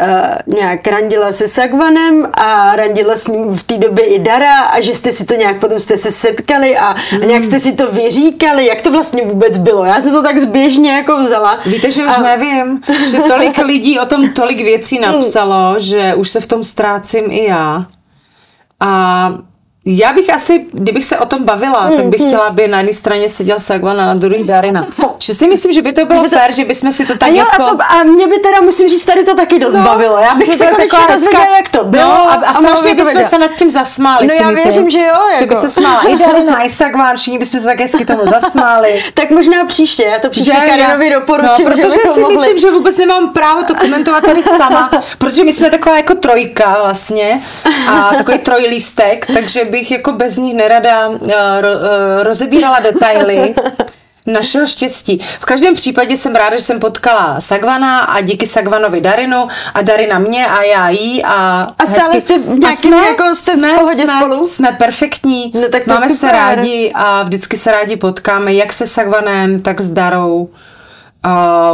[0.47, 4.81] uh, nějak randila se Sagvanem a randila s ním v té době i Dara a
[4.81, 7.21] že jste si to nějak potom jste se setkali a, Hmm.
[7.23, 8.65] a nějak jste si to vyříkali.
[8.65, 9.85] Jak to vlastně vůbec bylo?
[9.85, 11.59] Já jsem to tak zběžně jako vzala.
[11.65, 16.29] Víte, že už A- nevím, že tolik lidí o tom tolik věcí napsalo, že už
[16.29, 17.86] se v tom ztrácím i já.
[18.79, 19.29] A
[19.88, 23.30] já bych asi, kdybych se o tom bavila, tak bych chtěla, aby na jedné straně
[23.30, 24.86] seděl Sagvan a na druhé Darina.
[25.19, 27.36] Že si myslím, že by to bylo fér, že bychom si to A tak jo,
[27.38, 27.63] jako...
[27.63, 30.17] a, to, a mě by teda, musím říct, tady to taky dost No, bavilo.
[30.17, 32.04] Já bych že se to konečně dozvěděla, hezká- jak to bylo.
[32.04, 33.30] No, a, a strašně bych to bychom vědět.
[33.30, 34.63] se nad tím zasmáli, No já myslím.
[34.74, 35.62] věřím, že jo, Že by jako.
[35.62, 39.04] se smála i Darina, i Sagvan, všichni bychom se tak hezky tomu zasmáli.
[39.13, 42.98] Tak možná příště, já to příště Karinovi doporučím, no, že protože si myslím, že vůbec
[42.98, 47.41] nemám právo to komentovat tady sama, protože my jsme taková jako trojka vlastně
[47.89, 51.17] a takový trojlístek, takže bych jako bez nich nerada uh,
[51.59, 53.55] ro, uh, rozebírala detaily
[54.25, 55.17] našeho štěstí.
[55.39, 60.19] V každém případě jsem ráda, že jsem potkala Sagvana a díky Sagvanovi Darinu a Darina
[60.19, 64.19] mě a já jí a A stále jste v nějakým jako jste v pohodě jsme,
[64.19, 64.45] spolu?
[64.45, 66.31] Jsme perfektní, No tak to máme se super.
[66.35, 70.49] rádi a vždycky se rádi potkáme, jak se Sagvanem, tak s Darou.
[71.23, 71.71] A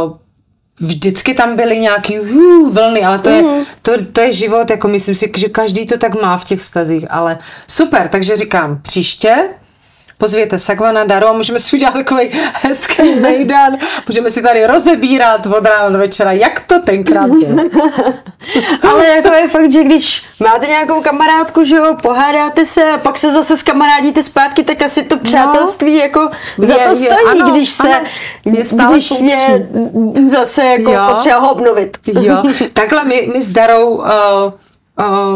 [0.82, 3.64] vždycky tam byly nějaký hů, vlny, ale to, je, Mhm.
[3.82, 7.06] to, to je život, jako myslím si, že každý to tak má v těch vztazích,
[7.10, 9.34] ale super, takže říkám, příště
[10.22, 12.30] pozvěte Sagvana, Daru a můžeme si udělat takový
[12.62, 13.76] hezký mejdan,
[14.08, 17.62] můžeme si tady rozebírat od rána do večera, jak to tenkrát bylo.
[18.90, 23.18] Ale jako je fakt, že když máte nějakou kamarádku, že jo, pohádáte se a pak
[23.18, 27.40] se zase s kamarádíte zpátky, tak asi to přátelství jako za Je- to je- stojí,
[27.40, 28.04] ano, když se, ano,
[28.44, 29.68] je stále když je
[30.30, 31.00] zase jako Jo.
[31.10, 31.96] potřeba ho obnovit.
[32.22, 34.04] Jo, takhle my, my s Darou uh,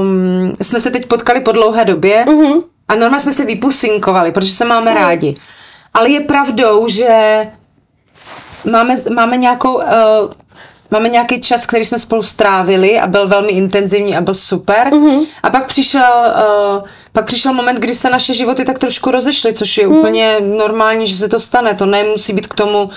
[0.00, 2.60] um, jsme se teď potkali po dlouhé době Mhm.
[2.88, 5.34] A normálně jsme se vypusinkovali, protože se máme rádi.
[5.94, 7.42] Ale je pravdou, že
[8.70, 9.74] máme, máme nějakou...
[9.74, 9.82] Uh,
[10.90, 14.88] Máme nějaký čas, který jsme spolu strávili a byl velmi intenzivní a byl super.
[14.88, 15.26] Mm-hmm.
[15.42, 16.34] A pak přišel,
[16.78, 19.96] uh, pak přišel moment, kdy se naše životy tak trošku rozešly, což je mm.
[19.96, 21.74] úplně normální, že se to stane.
[21.74, 22.90] To nemusí být k tomu, uh,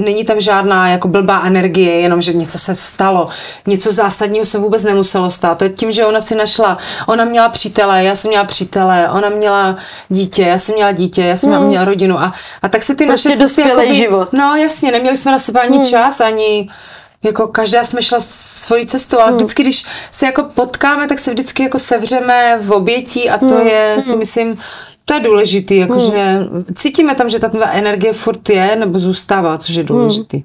[0.00, 3.28] není tam žádná jako blbá energie, jenom že něco se stalo.
[3.66, 5.58] Něco zásadního se vůbec nemuselo stát.
[5.58, 9.28] To je tím, že ona si našla, ona měla přítele, já jsem měla přítele, ona
[9.28, 9.76] měla
[10.08, 11.66] dítě, já jsem měla dítě, já jsem mm.
[11.66, 12.20] měla rodinu.
[12.20, 14.32] A, a tak se ty Prostě naše cesty dospělej život.
[14.32, 15.86] No jasně, neměli jsme na sebe ani hmm.
[15.86, 16.65] čas, ani
[17.22, 21.62] jako každá jsme šla svojí cestou, ale vždycky, když se jako potkáme, tak se vždycky
[21.62, 23.66] jako sevřeme v obětí a to hmm.
[23.66, 24.58] je, si myslím,
[25.04, 26.38] to je důležitý, jakože
[26.74, 30.42] cítíme tam, že ta ta energie furt je nebo zůstává, což je důležitý.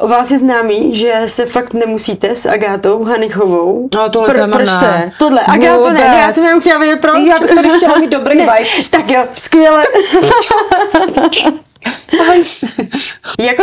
[0.00, 3.88] O vás je známý, že se fakt nemusíte s Agátou Hanichovou.
[3.94, 5.10] No, tohle téma proč ne.
[5.18, 5.24] to?
[5.24, 6.18] Tohle, Agáto ne, Vůbec.
[6.18, 7.18] já jsem jenom chtěla vědět proč.
[7.28, 8.88] Já bych tady chtěla mít dobrý Ne, vibe.
[8.90, 9.82] Tak jo, skvěle.
[13.40, 13.62] jako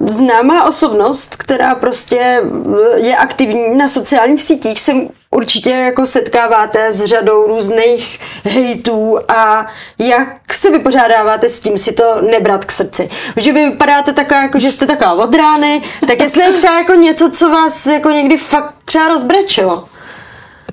[0.00, 4.92] uh, známá osobnost, která prostě uh, je aktivní na sociálních sítích, se
[5.30, 9.66] určitě jako setkáváte s řadou různých hejtů a
[9.98, 13.08] jak se vypořádáváte s tím si to nebrat k srdci.
[13.36, 16.94] Že vy vypadáte taková, jako že jste taková od rány, tak jestli je třeba jako
[16.94, 19.84] něco, co vás jako někdy fakt třeba rozbrečelo.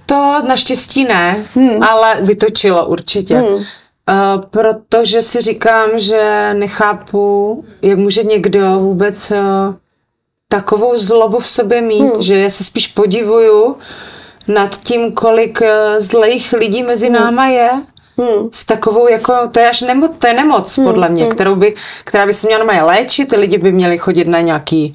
[0.06, 1.84] to naštěstí ne, hmm.
[1.84, 3.36] ale vytočilo určitě.
[3.36, 3.64] Hmm.
[4.10, 9.38] Uh, protože si říkám, že nechápu, jak může někdo vůbec uh,
[10.48, 12.22] takovou zlobu v sobě mít, hmm.
[12.22, 13.78] že já se spíš podivuju
[14.48, 17.16] nad tím, kolik uh, zlejch lidí mezi hmm.
[17.16, 17.72] náma je.
[18.18, 18.50] Hmm.
[18.52, 20.88] S takovou jako, to je až nemoc, to je nemoc hmm.
[20.88, 21.32] podle mě, hmm.
[21.32, 24.94] kterou by, která by se měla léčit, ty lidi by měli chodit na nějaký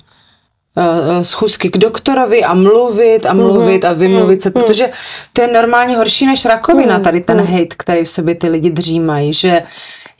[1.22, 3.90] schůzky k doktorovi a mluvit a mluvit mm-hmm.
[3.90, 4.60] a vymluvit se, mm-hmm.
[4.60, 4.90] protože
[5.32, 9.32] to je normálně horší než rakovina, tady ten hate, který v sobě ty lidi dřímají,
[9.32, 9.62] že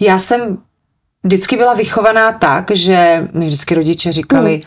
[0.01, 0.59] já jsem
[1.25, 4.61] vždycky byla vychovaná tak, že mi vždycky rodiče říkali,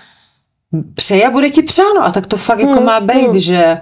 [0.71, 0.93] mm.
[0.95, 2.69] přeji a bude ti přáno a tak to fakt mm.
[2.69, 3.39] jako má být, mm.
[3.39, 3.77] že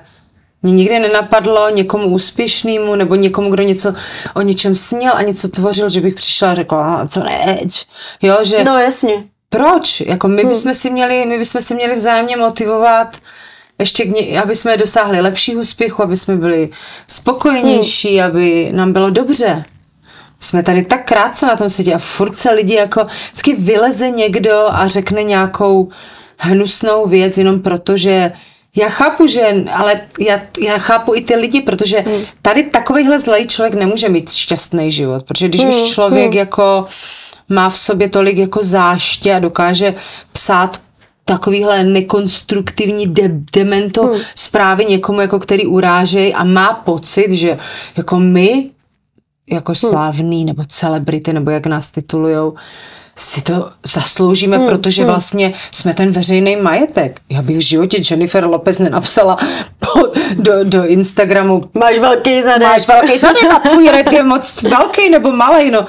[0.61, 3.93] mě nikdy nenapadlo někomu úspěšnému nebo někomu, kdo něco
[4.33, 7.57] o něčem sněl a něco tvořil, že bych přišla a řekla, to ne,
[8.21, 8.63] jo, že...
[8.63, 10.01] No jasně proč?
[10.01, 10.51] Jako my hmm.
[10.51, 13.17] bychom si měli, my bychom si měli vzájemně motivovat
[13.79, 16.69] ještě, k aby jsme dosáhli lepších úspěchů, aby jsme byli
[17.07, 18.29] spokojenější, hmm.
[18.29, 19.65] aby nám bylo dobře.
[20.39, 24.67] Jsme tady tak krátce na tom světě a furt se lidi jako vždycky vyleze někdo
[24.69, 25.89] a řekne nějakou
[26.37, 28.31] hnusnou věc jenom proto, že
[28.75, 32.21] já chápu, že, ale já, já chápu i ty lidi, protože hmm.
[32.41, 35.69] tady takovýhle zlej člověk nemůže mít šťastný život, protože když hmm.
[35.69, 36.37] už člověk hmm.
[36.37, 36.85] jako
[37.49, 39.95] má v sobě tolik jako záště a dokáže
[40.31, 40.81] psát
[41.25, 44.19] takovýhle nekonstruktivní de- demento hmm.
[44.35, 47.57] zprávy někomu, jako který urážej a má pocit, že
[47.97, 48.69] jako my,
[49.49, 49.89] jako hmm.
[49.89, 52.53] slavný nebo celebrity, nebo jak nás titulujou,
[53.17, 55.11] si to zasloužíme, hmm, protože hmm.
[55.11, 57.19] vlastně jsme ten veřejný majetek.
[57.29, 59.37] Já bych v životě Jennifer Lopez nenapsala
[59.79, 59.99] po,
[60.35, 61.63] do, do Instagramu.
[61.73, 62.67] Máš velký zadek.
[62.67, 65.85] Máš velký zadek a tvůj red je moc velký nebo malý, no.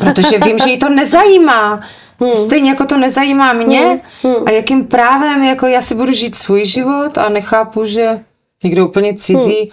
[0.00, 1.80] Protože vím, že jí to nezajímá.
[2.20, 2.36] Hmm.
[2.36, 4.00] Stejně jako to nezajímá mě hmm.
[4.22, 4.44] Hmm.
[4.46, 8.20] a jakým právem jako já si budu žít svůj život a nechápu, že
[8.64, 9.70] někdo úplně cizí hmm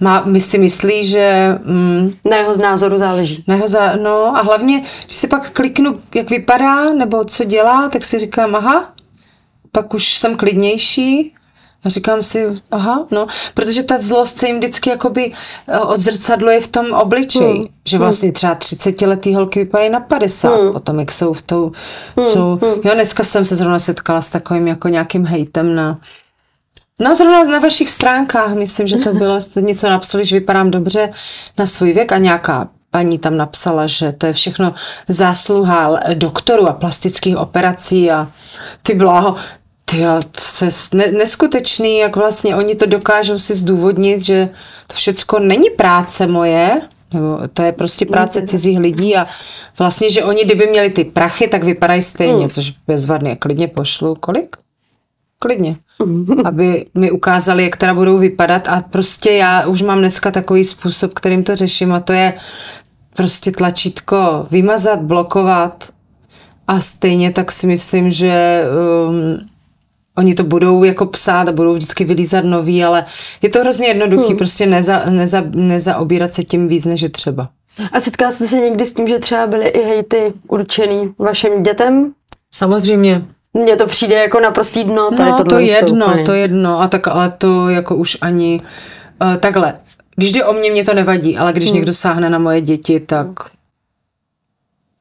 [0.00, 1.58] má, my si myslí, že...
[1.64, 3.44] Mm, na jeho názoru záleží.
[3.46, 7.88] Na jeho zá, no a hlavně, když si pak kliknu, jak vypadá, nebo co dělá,
[7.88, 8.92] tak si říkám, aha,
[9.72, 11.34] pak už jsem klidnější
[11.84, 15.32] a říkám si, aha, no, protože ta zlost se jim vždycky jakoby
[15.68, 17.64] eh, odzrcadluje v tom obličeji, hmm.
[17.88, 18.04] že hmm.
[18.04, 20.72] vlastně třeba 30 letý holky vypadají na 50, hmm.
[20.72, 21.72] potom jak jsou v tou,
[22.16, 22.26] hmm.
[22.26, 22.80] jsou, hmm.
[22.84, 25.98] jo, dneska jsem se zrovna setkala s takovým jako nějakým hejtem na
[27.00, 31.10] No zrovna na vašich stránkách, myslím, že to bylo, jste něco napsali, že vypadám dobře
[31.58, 34.74] na svůj věk a nějaká paní tam napsala, že to je všechno
[35.08, 38.28] zásluha doktorů a plastických operací a
[38.82, 39.34] ty bláho,
[39.84, 39.96] ty
[40.58, 44.48] to je neskutečný, jak vlastně oni to dokážou si zdůvodnit, že
[44.86, 46.80] to všecko není práce moje,
[47.12, 49.24] nebo to je prostě práce cizích lidí a
[49.78, 52.48] vlastně, že oni kdyby měli ty prachy, tak vypadají stejně, hmm.
[52.48, 54.14] což bezvadně, klidně pošlu.
[54.14, 54.56] Kolik?
[55.42, 55.76] Klidně,
[56.44, 61.14] aby mi ukázali, jak teda budou vypadat a prostě já už mám dneska takový způsob,
[61.14, 62.34] kterým to řeším a to je
[63.16, 65.88] prostě tlačítko vymazat, blokovat
[66.68, 68.62] a stejně tak si myslím, že
[69.08, 69.46] um,
[70.18, 73.04] oni to budou jako psát a budou vždycky vylízat nový, ale
[73.42, 74.36] je to hrozně jednoduchý, hmm.
[74.36, 77.48] prostě neza, neza, nezaobírat se tím víc, než je třeba.
[77.92, 82.12] A setkala jste se někdy s tím, že třeba byly i hejty určený vašim dětem?
[82.54, 83.26] Samozřejmě.
[83.54, 85.10] Mně to přijde jako naprostý dno.
[85.16, 86.24] Tady no, to jedno, úplně.
[86.24, 86.80] to jedno.
[86.80, 88.60] A tak ale to jako už ani...
[89.22, 89.74] Uh, takhle,
[90.16, 91.74] když jde o mě, mě to nevadí, ale když hmm.
[91.76, 93.28] někdo sáhne na moje děti, tak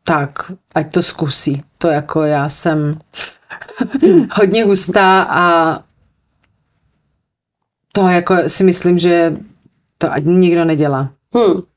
[0.03, 1.61] tak, ať to zkusí.
[1.77, 2.99] To jako já jsem
[4.31, 5.75] hodně hustá a
[7.91, 9.37] to jako si myslím, že
[9.97, 11.09] to ať nikdo nedělá.
[11.35, 11.68] Hmm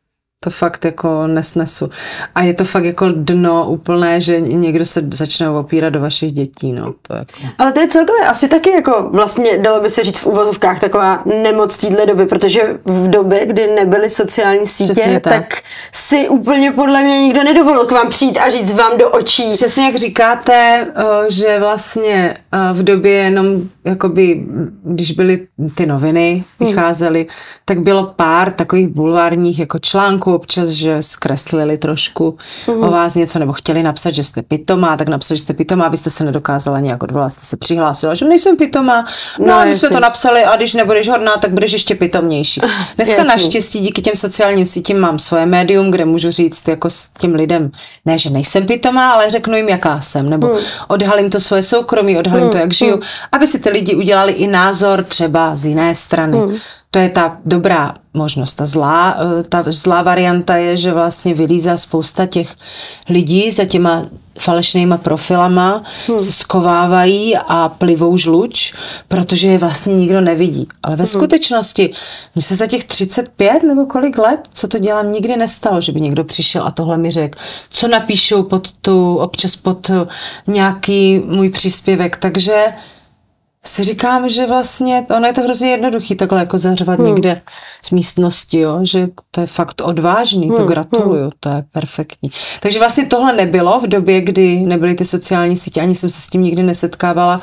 [0.44, 1.90] to fakt jako nesnesu.
[2.35, 6.72] A je to fakt jako dno úplné, že někdo se začne opírat do vašich dětí,
[6.72, 6.94] no.
[7.02, 7.33] To jako...
[7.59, 11.22] Ale to je celkově asi taky jako vlastně, dalo by se říct v uvozovkách, taková
[11.42, 15.33] nemoc téhle doby, protože v době, kdy nebyly sociální sítě, tak.
[15.33, 19.52] tak si úplně podle mě nikdo nedovolil k vám přijít a říct vám do očí.
[19.52, 20.87] Přesně jak říkáte,
[21.28, 22.37] že vlastně
[22.72, 24.46] v době jenom jakoby,
[24.85, 26.68] když byly ty noviny, hmm.
[26.68, 27.28] vycházely, hmm.
[27.64, 32.83] tak bylo pár takových bulvárních jako článků občas, že zkreslili trošku hmm.
[32.85, 35.96] o vás něco, nebo chtěli napsat, že jste pitomá, tak napsali, že jste pitomá, vy
[35.96, 39.04] jste se nedokázala nějak odvolat, jste se přihlásila, že nejsem pitomá.
[39.38, 42.61] No, no my jsme to napsali a když nebudeš hodná, tak budeš ještě pitomnější.
[42.96, 43.29] Dneska jasný.
[43.29, 47.71] naštěstí díky těm sociálním sítím mám svoje médium, kde můžu říct jako s tím lidem,
[48.04, 50.56] ne, že nejsem pitomá, ale řeknu jim, jaká jsem, nebo hmm.
[50.88, 52.52] odhalím to svoje soukromí, odhalím hmm.
[52.52, 53.02] to, jak žiju, hmm.
[53.33, 56.38] aby si ty lidi udělali i názor třeba z jiné strany.
[56.38, 56.56] Hmm.
[56.95, 58.55] To je ta dobrá možnost.
[58.55, 62.55] Ta zlá, eh, ta zlá varianta je, že vlastně vylízá spousta těch
[63.09, 64.05] lidí za těma
[64.38, 66.19] falešnýma profilama hmm.
[66.19, 68.75] se skovávají a plivou žluč,
[69.09, 70.69] protože je vlastně nikdo nevidí.
[70.83, 71.07] Ale ve hmm.
[71.07, 71.90] skutečnosti,
[72.35, 76.01] mně se za těch 35 nebo kolik let, co to dělám, nikdy nestalo, že by
[76.01, 77.38] někdo přišel a tohle mi řekl,
[77.71, 79.90] co napíšu pod tu, občas pod
[80.47, 82.17] nějaký můj příspěvek.
[82.17, 82.67] Takže
[83.67, 87.08] si říkám, že vlastně ono je to hrozně jednoduchý takhle jako zařvat hmm.
[87.08, 87.42] někde
[87.85, 88.79] z místnosti, jo?
[88.83, 90.56] že to je fakt odvážný, hmm.
[90.56, 91.31] to gratuluju, hmm.
[91.40, 92.31] to je perfektní.
[92.60, 96.27] Takže vlastně tohle nebylo v době, kdy nebyly ty sociální sítě, ani jsem se s
[96.27, 97.40] tím nikdy nesetkávala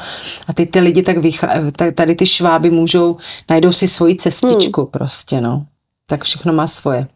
[0.47, 1.49] a teď ty lidi tak vychá,
[1.95, 3.17] tady ty šváby můžou,
[3.49, 4.91] najdou si svoji cestičku hmm.
[4.91, 5.65] prostě, no.
[6.09, 7.07] Tak všechno má svoje.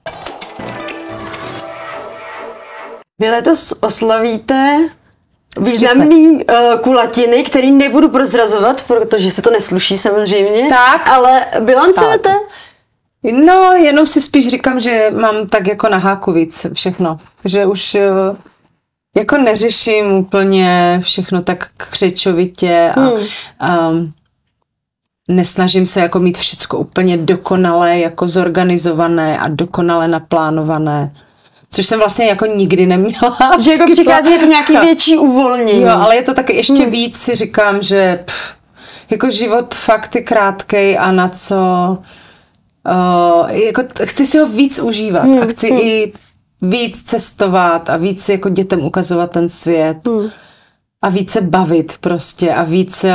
[3.22, 4.90] Vy letos oslavíte
[5.62, 10.70] významný uh, kulatiny, který nebudu prozrazovat, protože se to nesluší samozřejmě.
[10.70, 11.10] Tak.
[11.10, 12.30] Ale bilancujete?
[12.30, 12.42] Tak.
[13.32, 17.18] No, jenom si spíš říkám, že mám tak jako na háku víc všechno.
[17.46, 18.38] Že už uh,
[19.18, 23.18] jako neřeším úplně všechno tak křečovitě a hmm.
[23.90, 24.14] um,
[25.28, 31.14] nesnažím se jako mít všecko úplně dokonale, jako zorganizované a dokonale naplánované
[31.74, 33.38] což jsem vlastně jako nikdy neměla.
[33.60, 35.82] Že jako přichází jako nějaký větší uvolnění.
[35.82, 36.92] Jo, ale je to taky ještě hmm.
[36.92, 38.56] víc si říkám, že pff,
[39.10, 41.56] jako život fakt je krátkej a na co
[43.46, 45.42] uh, jako chci si ho víc užívat hmm.
[45.42, 45.80] a chci hmm.
[45.82, 46.14] i
[46.62, 50.08] víc cestovat a víc jako dětem ukazovat ten svět.
[50.08, 50.30] Hmm
[51.04, 53.06] a více bavit prostě a víc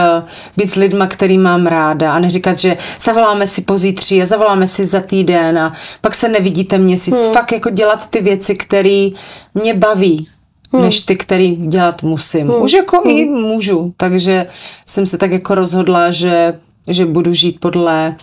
[0.56, 4.86] být s lidma, který mám ráda a neříkat, že zavoláme si pozítří a zavoláme si
[4.86, 7.14] za týden a pak se nevidíte měsíc.
[7.14, 7.32] Hmm.
[7.32, 9.08] Fakt jako dělat ty věci, které
[9.54, 10.28] mě baví,
[10.72, 10.82] hmm.
[10.82, 12.48] než ty, který dělat musím.
[12.48, 12.62] Hmm.
[12.62, 13.10] Už jako hmm.
[13.10, 14.46] i můžu, takže
[14.86, 18.16] jsem se tak jako rozhodla, že, že budu žít podle,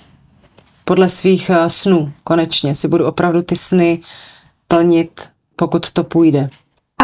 [0.84, 2.12] podle svých eh, snů.
[2.24, 4.00] Konečně si budu opravdu ty sny
[4.68, 5.22] plnit,
[5.56, 6.50] pokud to půjde.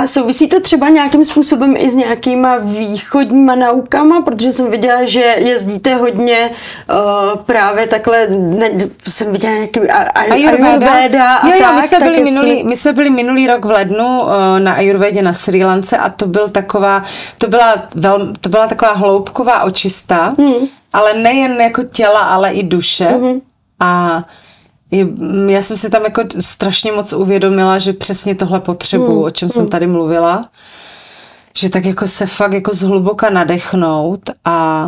[0.01, 5.35] A souvisí to třeba nějakým způsobem i s nějakýma východníma naukama, protože jsem viděla, že
[5.37, 8.69] jezdíte hodně uh, právě takhle, ne,
[9.07, 11.75] jsem viděla nějaký Ayurveda a jo, jo, tak.
[11.75, 12.31] My jsme, byli jestli...
[12.31, 14.29] minulý, my jsme byli minulý rok v lednu uh,
[14.59, 17.03] na Ayurvedě na Sri Lance a to byl taková,
[17.37, 20.67] to byla, vel, to byla taková hloubková očista, hmm.
[20.93, 23.05] ale nejen jako těla, ale i duše.
[23.05, 23.41] Hmm.
[23.79, 24.23] A
[25.47, 29.23] já jsem si tam jako strašně moc uvědomila, že přesně tohle potřebuju, hmm.
[29.23, 29.51] o čem hmm.
[29.51, 30.49] jsem tady mluvila.
[31.57, 34.87] Že tak jako se fakt jako zhluboka nadechnout a,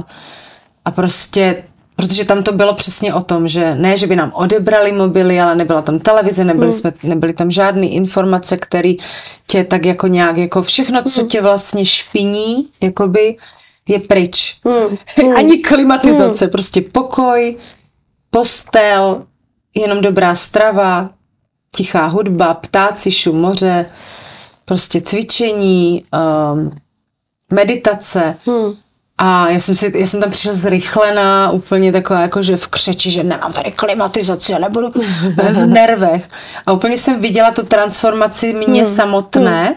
[0.85, 1.63] a prostě
[1.95, 5.55] protože tam to bylo přesně o tom, že ne, že by nám odebrali mobily, ale
[5.55, 6.73] nebyla tam televize, nebyly, hmm.
[6.73, 8.93] jsme, nebyly tam žádné informace, které
[9.47, 11.29] tě tak jako nějak, jako všechno, co hmm.
[11.29, 13.37] tě vlastně špiní, jakoby
[13.87, 14.57] je pryč.
[14.65, 15.35] Hmm.
[15.35, 16.51] Ani klimatizace, hmm.
[16.51, 17.55] prostě pokoj,
[18.29, 19.23] postel,
[19.75, 21.09] jenom dobrá strava,
[21.75, 23.85] tichá hudba, ptáci, šum moře,
[24.65, 26.03] prostě cvičení,
[26.53, 26.77] um,
[27.51, 28.35] meditace.
[28.45, 28.73] Hmm.
[29.17, 33.11] A já jsem, si, já jsem tam přišla zrychlená, úplně taková jako, že v křeči,
[33.11, 34.89] že nemám tady klimatizaci, já nebudu
[35.53, 36.29] v nervech.
[36.65, 38.93] A úplně jsem viděla tu transformaci mě hmm.
[38.93, 39.65] samotné.
[39.65, 39.75] Hmm.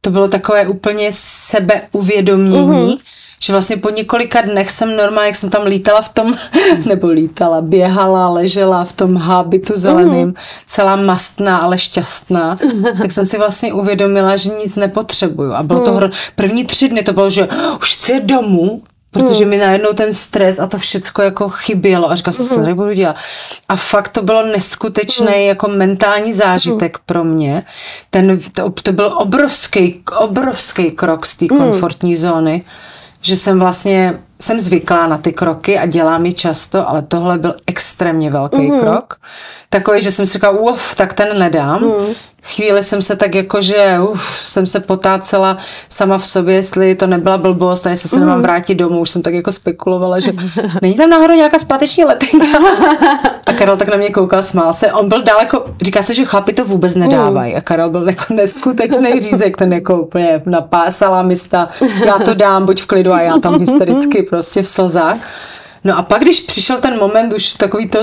[0.00, 2.86] To bylo takové úplně sebeuvědomění.
[2.86, 2.98] Hmm
[3.40, 6.36] že vlastně po několika dnech jsem normálně, jak jsem tam lítala v tom,
[6.86, 10.34] nebo lítala, běhala, ležela v tom hábitu zeleným, mm.
[10.66, 12.56] celá mastná, ale šťastná,
[12.98, 15.52] tak jsem si vlastně uvědomila, že nic nepotřebuju.
[15.52, 15.84] A bylo mm.
[15.84, 16.08] to hro...
[16.34, 17.48] první tři dny to bylo, že
[17.80, 19.50] už chci domů, protože mm.
[19.50, 22.62] mi najednou ten stres a to všecko jako chybělo a říkala jsem, co mhm.
[22.62, 23.16] tady budu dělat.
[23.68, 25.42] A fakt to bylo neskutečný mm.
[25.42, 27.02] jako mentální zážitek mm.
[27.06, 27.62] pro mě.
[28.10, 31.58] Ten, to, to byl obrovský, obrovský krok z té mm.
[31.58, 32.64] komfortní zóny
[33.26, 37.54] že jsem vlastně, jsem zvyklá na ty kroky a dělám je často, ale tohle byl
[37.66, 38.80] extrémně velký mm-hmm.
[38.80, 39.14] krok.
[39.70, 41.82] Takový, že jsem si říkala, uf, tak ten nedám.
[41.82, 42.14] Mm
[42.46, 47.06] chvíli jsem se tak jako, že uf, jsem se potácela sama v sobě, jestli to
[47.06, 48.22] nebyla blbost a jestli se mm.
[48.22, 49.00] nemám vrátit domů.
[49.00, 50.32] Už jsem tak jako spekulovala, že
[50.82, 52.46] není tam náhodou nějaká zpáteční letenka.
[53.46, 54.92] A Karel tak na mě koukal, smál se.
[54.92, 57.54] On byl daleko, říká se, že chlapi to vůbec nedávají.
[57.54, 61.68] A Karel byl jako neskutečný řízek, ten jako úplně napásala mista.
[62.06, 65.18] Já to dám, buď v klidu a já tam hystericky prostě v slzách.
[65.84, 67.98] No a pak, když přišel ten moment, už takový to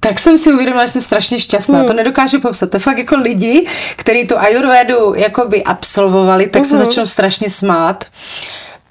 [0.00, 1.78] tak jsem si uvědomila, že jsem strašně šťastná.
[1.78, 1.86] Hmm.
[1.86, 2.70] To nedokážu popsat.
[2.70, 3.66] To je fakt jako lidi,
[3.96, 6.70] kteří tu ajurvédu jakoby absolvovali, tak hmm.
[6.70, 8.04] se začnou strašně smát,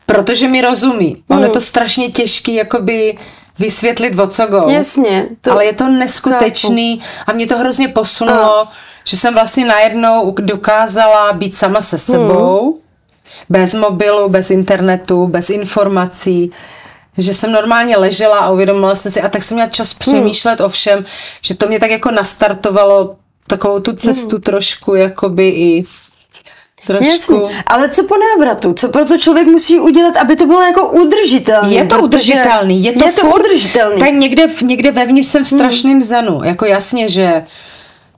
[0.05, 1.09] protože mi rozumí.
[1.09, 1.23] Hmm.
[1.37, 3.17] Ono je to strašně těžký jakoby
[3.59, 4.65] vysvětlit, o co go.
[4.69, 5.27] Jasně.
[5.41, 5.51] To...
[5.51, 8.71] Ale je to neskutečný a mě to hrozně posunulo, a.
[9.03, 12.81] že jsem vlastně najednou dokázala být sama se sebou, hmm.
[13.49, 16.51] bez mobilu, bez internetu, bez informací
[17.17, 20.65] že jsem normálně ležela a uvědomila jsem si, a tak jsem měla čas přemýšlet hmm.
[20.65, 21.05] o všem,
[21.41, 23.15] že to mě tak jako nastartovalo
[23.47, 24.41] takovou tu cestu hmm.
[24.41, 25.85] trošku jakoby i
[26.85, 27.33] trošku.
[27.41, 27.63] Jasně.
[27.67, 28.73] Ale co po návratu?
[28.73, 31.73] Co pro to člověk musí udělat, aby to bylo jako udržitelné?
[31.73, 33.99] Je to udržitelný, je to, je to udržitelný.
[33.99, 36.01] Tak někde, někde vevnitř jsem v strašném hmm.
[36.01, 36.43] zanu.
[36.43, 37.45] Jako jasně, že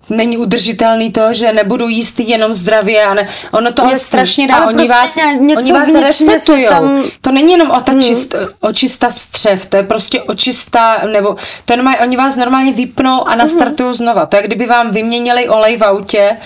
[0.09, 4.55] není udržitelný to, že nebudu jíst jenom zdravě a ne, ono to Jasně, strašně dá,
[4.55, 6.69] ale oni prostě vás, něco oni vás resetujou.
[6.69, 11.35] tam- To není jenom o ta čist, očista střev, to je prostě očista, nebo
[11.65, 14.25] to je normálně, oni vás normálně vypnou a nastartují znova.
[14.25, 16.37] To je, kdyby vám vyměnili olej v autě,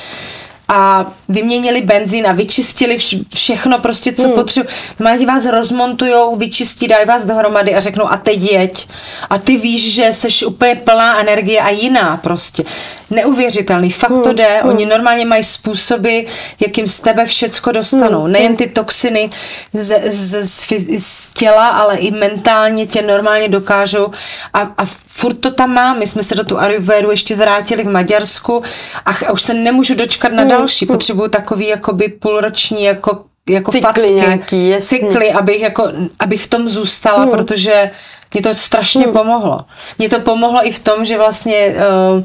[0.74, 4.32] a vyměnili benzín a vyčistili vš- všechno prostě, co hmm.
[4.34, 4.76] potřebují.
[5.00, 8.88] Máte vás rozmontujou, vyčistí, dají vás dohromady a řeknou a teď jeď.
[9.30, 12.64] A ty víš, že jsi úplně plná energie a jiná prostě.
[13.12, 14.62] Neuvěřitelný, fakt to jde.
[14.64, 16.20] Oni normálně mají způsoby,
[16.60, 18.28] jakým z tebe všecko dostanou.
[18.28, 19.30] Nejen ty toxiny
[19.74, 24.12] z, z, z, z těla, ale i mentálně tě normálně dokážou
[24.54, 25.94] a, a furt to tam má.
[25.94, 28.64] My jsme se do tu Ayurvedu ještě vrátili v Maďarsku
[29.06, 30.86] a, a už se nemůžu dočkat na další.
[30.86, 35.00] Potřebuju takový jakoby půlroční jako jako Cykly facky, nějaký, jasně.
[35.00, 37.32] cykly, abych, jako, abych v tom zůstala, Hmm.
[37.32, 37.92] protože
[38.34, 39.60] mě to strašně pomohlo.
[39.98, 41.76] Mě to pomohlo i v tom, že vlastně
[42.18, 42.24] uh,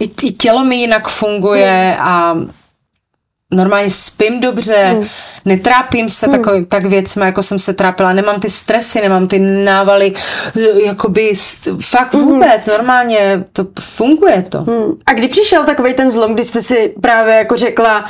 [0.00, 2.08] i, i tělo mi jinak funguje Hmm.
[2.08, 2.36] a
[3.54, 4.96] normálně spím dobře,
[5.44, 6.36] netrápím se Hmm.
[6.42, 10.14] takový, tak věcmi, jako jsem se trápila, nemám ty stresy, nemám ty návaly,
[10.56, 14.58] eh, jakoby st- fakt vůbec, normálně to funguje to.
[14.62, 14.92] Hmm.
[15.06, 18.04] A kdy přišel takový ten zlom, kdy jste si právě jako řekla,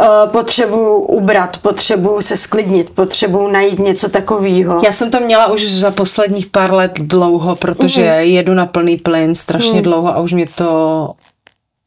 [0.00, 4.80] uh, potřebuji ubrat, potřebuji se sklidnit, potřebuji najít něco takového.
[4.84, 8.20] Já jsem to měla už za posledních pár let dlouho, protože Mhm.
[8.20, 11.10] jedu na plný plyn strašně dlouho a už mě to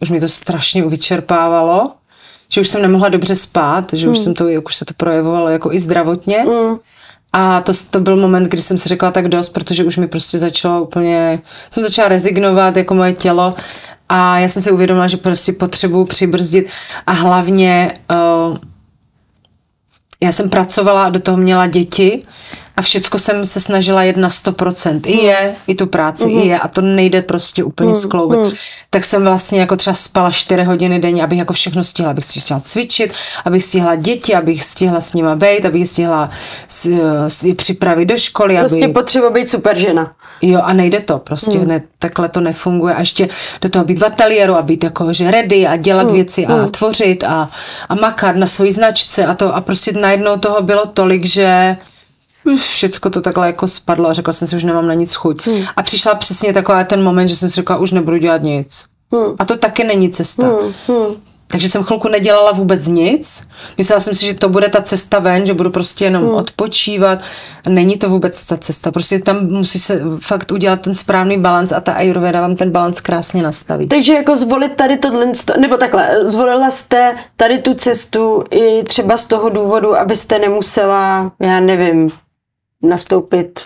[0.01, 1.91] už mě to strašně vyčerpávalo,
[2.49, 5.49] že už jsem nemohla dobře spát, že už jsem to, jak už se to projevovalo
[5.49, 6.45] jako i zdravotně.
[7.33, 10.39] A to, to byl moment, kdy jsem si řekla tak dost, protože už mi prostě
[10.39, 13.53] začalo úplně, jsem začala rezignovat jako moje tělo
[14.09, 16.69] a já jsem si uvědomila, že prostě potřebuju přibrzdit
[17.07, 18.57] a hlavně uh,
[20.23, 22.23] já jsem pracovala, do toho měla děti
[22.77, 25.01] a všecko jsem se snažila jet na 100%.
[25.05, 28.39] I je, i tu práci, i je a to nejde prostě úplně skloubit.
[28.89, 32.41] Tak jsem vlastně jako třeba spala 4 hodiny denně, abych jako všechno stihla, abych si
[32.41, 33.13] stihla cvičit,
[33.45, 36.29] abych stihla děti, abych stihla s nima bejt, abych stihla
[36.67, 36.89] s,
[37.55, 38.93] připravit do školy, Prostě aby...
[38.93, 40.11] potřeba být super žena.
[40.41, 41.67] Jo, a nejde to, prostě hmm.
[41.67, 42.93] ne, takhle to nefunguje.
[42.93, 43.29] A ještě
[43.61, 46.13] do toho být v ateliéru a být jako, že ready a dělat hmm.
[46.13, 47.49] věci a tvořit a,
[47.89, 51.77] a makat na svojí značce a to a prostě najednou toho bylo tolik, že
[52.57, 55.47] všecko to takhle jako spadlo a řekla jsem si, už nemám na nic chuť.
[55.47, 55.65] Hmm.
[55.75, 58.85] A přišla přesně taková ten moment, že jsem si řekla, už nebudu dělat nic.
[59.11, 59.35] Hmm.
[59.39, 60.47] A to taky není cesta.
[60.47, 60.73] Hmm.
[60.87, 61.15] Hmm.
[61.53, 63.47] Takže jsem chvilku nedělala vůbec nic.
[63.77, 66.33] Myslela jsem si, že to bude ta cesta ven, že budu prostě jenom hmm.
[66.33, 67.19] odpočívat.
[67.69, 68.91] Není to vůbec ta cesta.
[68.91, 73.01] Prostě tam musí se fakt udělat ten správný balans a ta Ayurveda vám ten balans
[73.01, 73.87] krásně nastaví.
[73.87, 79.27] Takže jako zvolit tady tohle, nebo takhle, zvolila jste tady tu cestu i třeba z
[79.27, 82.11] toho důvodu, abyste nemusela, já nevím,
[82.83, 83.65] nastoupit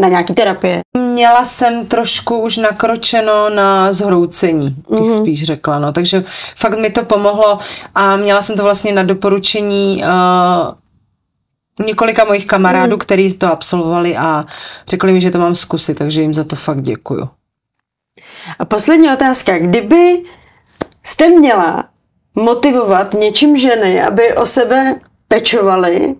[0.00, 0.80] na nějaký terapie.
[0.98, 5.22] Měla jsem trošku už nakročeno na zhroucení, bych mm-hmm.
[5.22, 5.78] spíš řekla.
[5.78, 5.92] No.
[5.92, 6.24] Takže
[6.56, 7.58] fakt mi to pomohlo
[7.94, 10.74] a měla jsem to vlastně na doporučení uh,
[11.86, 12.98] několika mojich kamarádů, mm.
[12.98, 14.44] kteří to absolvovali a
[14.88, 17.28] řekli mi, že to mám zkusit, takže jim za to fakt děkuju.
[18.58, 19.58] A poslední otázka.
[19.58, 20.22] Kdyby
[21.04, 21.88] jste měla
[22.34, 26.14] motivovat něčím ženy, aby o sebe pečovali,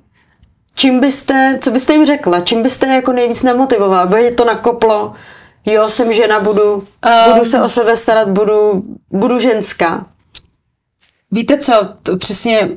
[0.77, 2.41] čím byste, co byste jim řekla?
[2.41, 4.03] Čím byste jako nejvíc nemotivovala?
[4.03, 5.12] Aby je to nakoplo,
[5.66, 6.83] jo, jsem žena, budu, um,
[7.33, 10.07] budu se o sebe starat, budu, budu ženská.
[11.31, 11.72] Víte co,
[12.03, 12.68] to přesně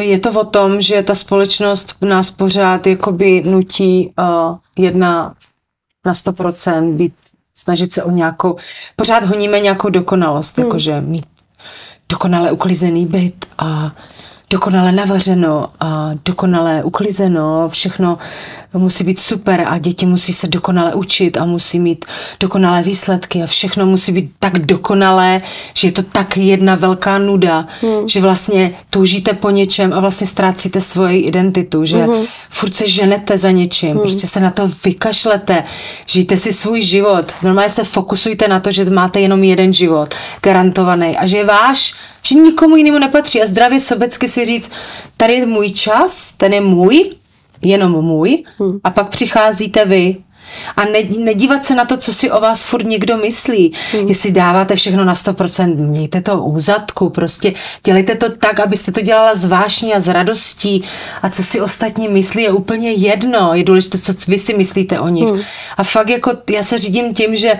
[0.00, 5.34] je to o tom, že ta společnost nás pořád jakoby nutí uh, jedna
[6.06, 7.14] na 100% být,
[7.54, 8.56] snažit se o nějakou,
[8.96, 10.66] pořád honíme nějakou dokonalost, hmm.
[10.66, 11.26] jakože mít
[12.08, 13.92] dokonale uklizený byt a
[14.50, 18.18] dokonale navařeno a dokonale uklizeno, všechno
[18.72, 22.04] musí být super a děti musí se dokonale učit a musí mít
[22.40, 25.40] dokonalé výsledky a všechno musí být tak dokonalé,
[25.74, 28.08] že je to tak jedna velká nuda, hmm.
[28.08, 32.24] že vlastně toužíte po něčem a vlastně ztrácíte svoji identitu, že hmm.
[32.48, 34.00] furt se ženete za něčím, hmm.
[34.00, 35.64] prostě se na to vykašlete,
[36.06, 41.16] žijte si svůj život, normálně se fokusujte na to, že máte jenom jeden život, garantovaný
[41.16, 44.70] a že je váš, že nikomu jinému nepatří a zdravě sobecky si říct,
[45.16, 47.10] tady je můj čas, ten je můj,
[47.62, 48.80] jenom můj hmm.
[48.84, 50.16] a pak přicházíte vy
[50.76, 53.72] a ne, nedívat se na to, co si o vás furt někdo myslí.
[53.92, 54.08] Hmm.
[54.08, 57.52] Jestli dáváte všechno na 100%, mějte to u zadku, prostě
[57.84, 60.84] dělejte to tak, abyste to dělala s vášní a s radostí
[61.22, 63.50] a co si ostatní myslí je úplně jedno.
[63.54, 65.28] Je důležité, co vy si myslíte o nich.
[65.28, 65.40] Hmm.
[65.76, 67.58] A fakt jako já se řídím tím, že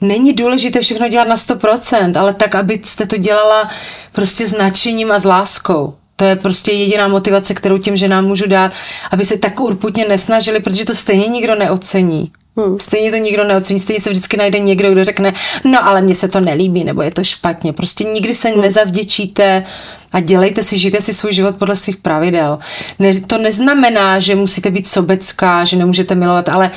[0.00, 3.70] není důležité všechno dělat na 100%, ale tak, abyste to dělala
[4.12, 5.94] prostě s nadšením a s láskou.
[6.16, 8.72] To je prostě jediná motivace, kterou těm ženám můžu dát,
[9.10, 12.30] aby se tak urputně nesnažili, protože to stejně nikdo neocení.
[12.56, 12.78] Hmm.
[12.78, 15.32] Stejně to nikdo neocení, stejně se vždycky najde někdo, kdo řekne,
[15.64, 17.72] no ale mně se to nelíbí, nebo je to špatně.
[17.72, 18.60] Prostě nikdy se hmm.
[18.60, 19.64] nezavděčíte
[20.12, 22.58] a dělejte si, žijte si svůj život podle svých pravidel.
[22.98, 26.70] Ne, to neznamená, že musíte být sobecká, že nemůžete milovat, ale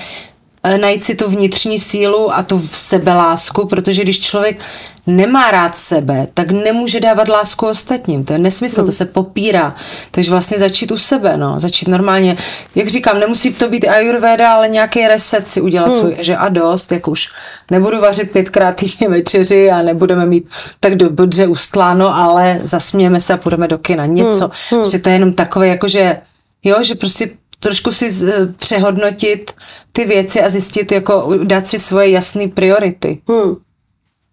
[0.78, 4.64] najít si tu vnitřní sílu a tu v sebelásku, protože když člověk
[5.08, 8.26] nemá rád sebe, tak nemůže dávat lásku ostatním.
[8.26, 9.76] To je nesmysl, to se popírá.
[10.12, 11.60] Takže vlastně začít u sebe, no.
[11.60, 12.38] Začít normálně,
[12.76, 16.00] jak říkám, nemusí to být ayurveda, ale nějaký reset si udělat hmm.
[16.00, 17.30] svůj, že a dost, jak už
[17.72, 20.50] nebudu vařit pětkrát týdně večeři a nebudeme mít
[20.80, 24.06] tak dobře ustláno, ale zasmějeme se a půjdeme do kina.
[24.06, 24.52] Něco.
[24.70, 24.82] Hmm.
[24.82, 24.92] Hmm.
[24.92, 26.22] Že to je jenom takové, jakože
[26.64, 27.30] Jo, že prostě
[27.62, 28.10] trošku si
[28.58, 29.52] přehodnotit
[29.92, 33.22] ty věci a zjistit, jako dát si svoje jasné priority.
[33.30, 33.56] Hmm.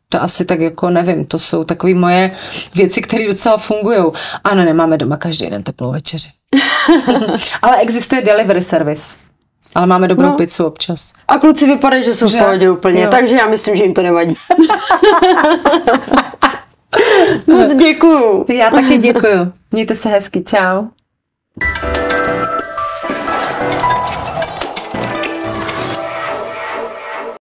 [0.08, 2.36] To asi tak jako nevím, to jsou takové moje
[2.74, 3.98] věci, které docela fungují.
[4.44, 6.28] Ano, nemáme doma každý den teplou večeři.
[7.62, 9.16] Ale existuje delivery service.
[9.74, 10.36] Ale máme dobrou no.
[10.36, 11.12] pizzu občas.
[11.28, 12.38] A kluci vypadají, že jsou že?
[12.38, 13.10] v pohodě úplně, jo.
[13.10, 14.36] takže já myslím, že jim to nevadí.
[17.46, 18.44] Moc děkuju.
[18.48, 19.52] Já taky děkuju.
[19.72, 20.84] Mějte se hezky, čau.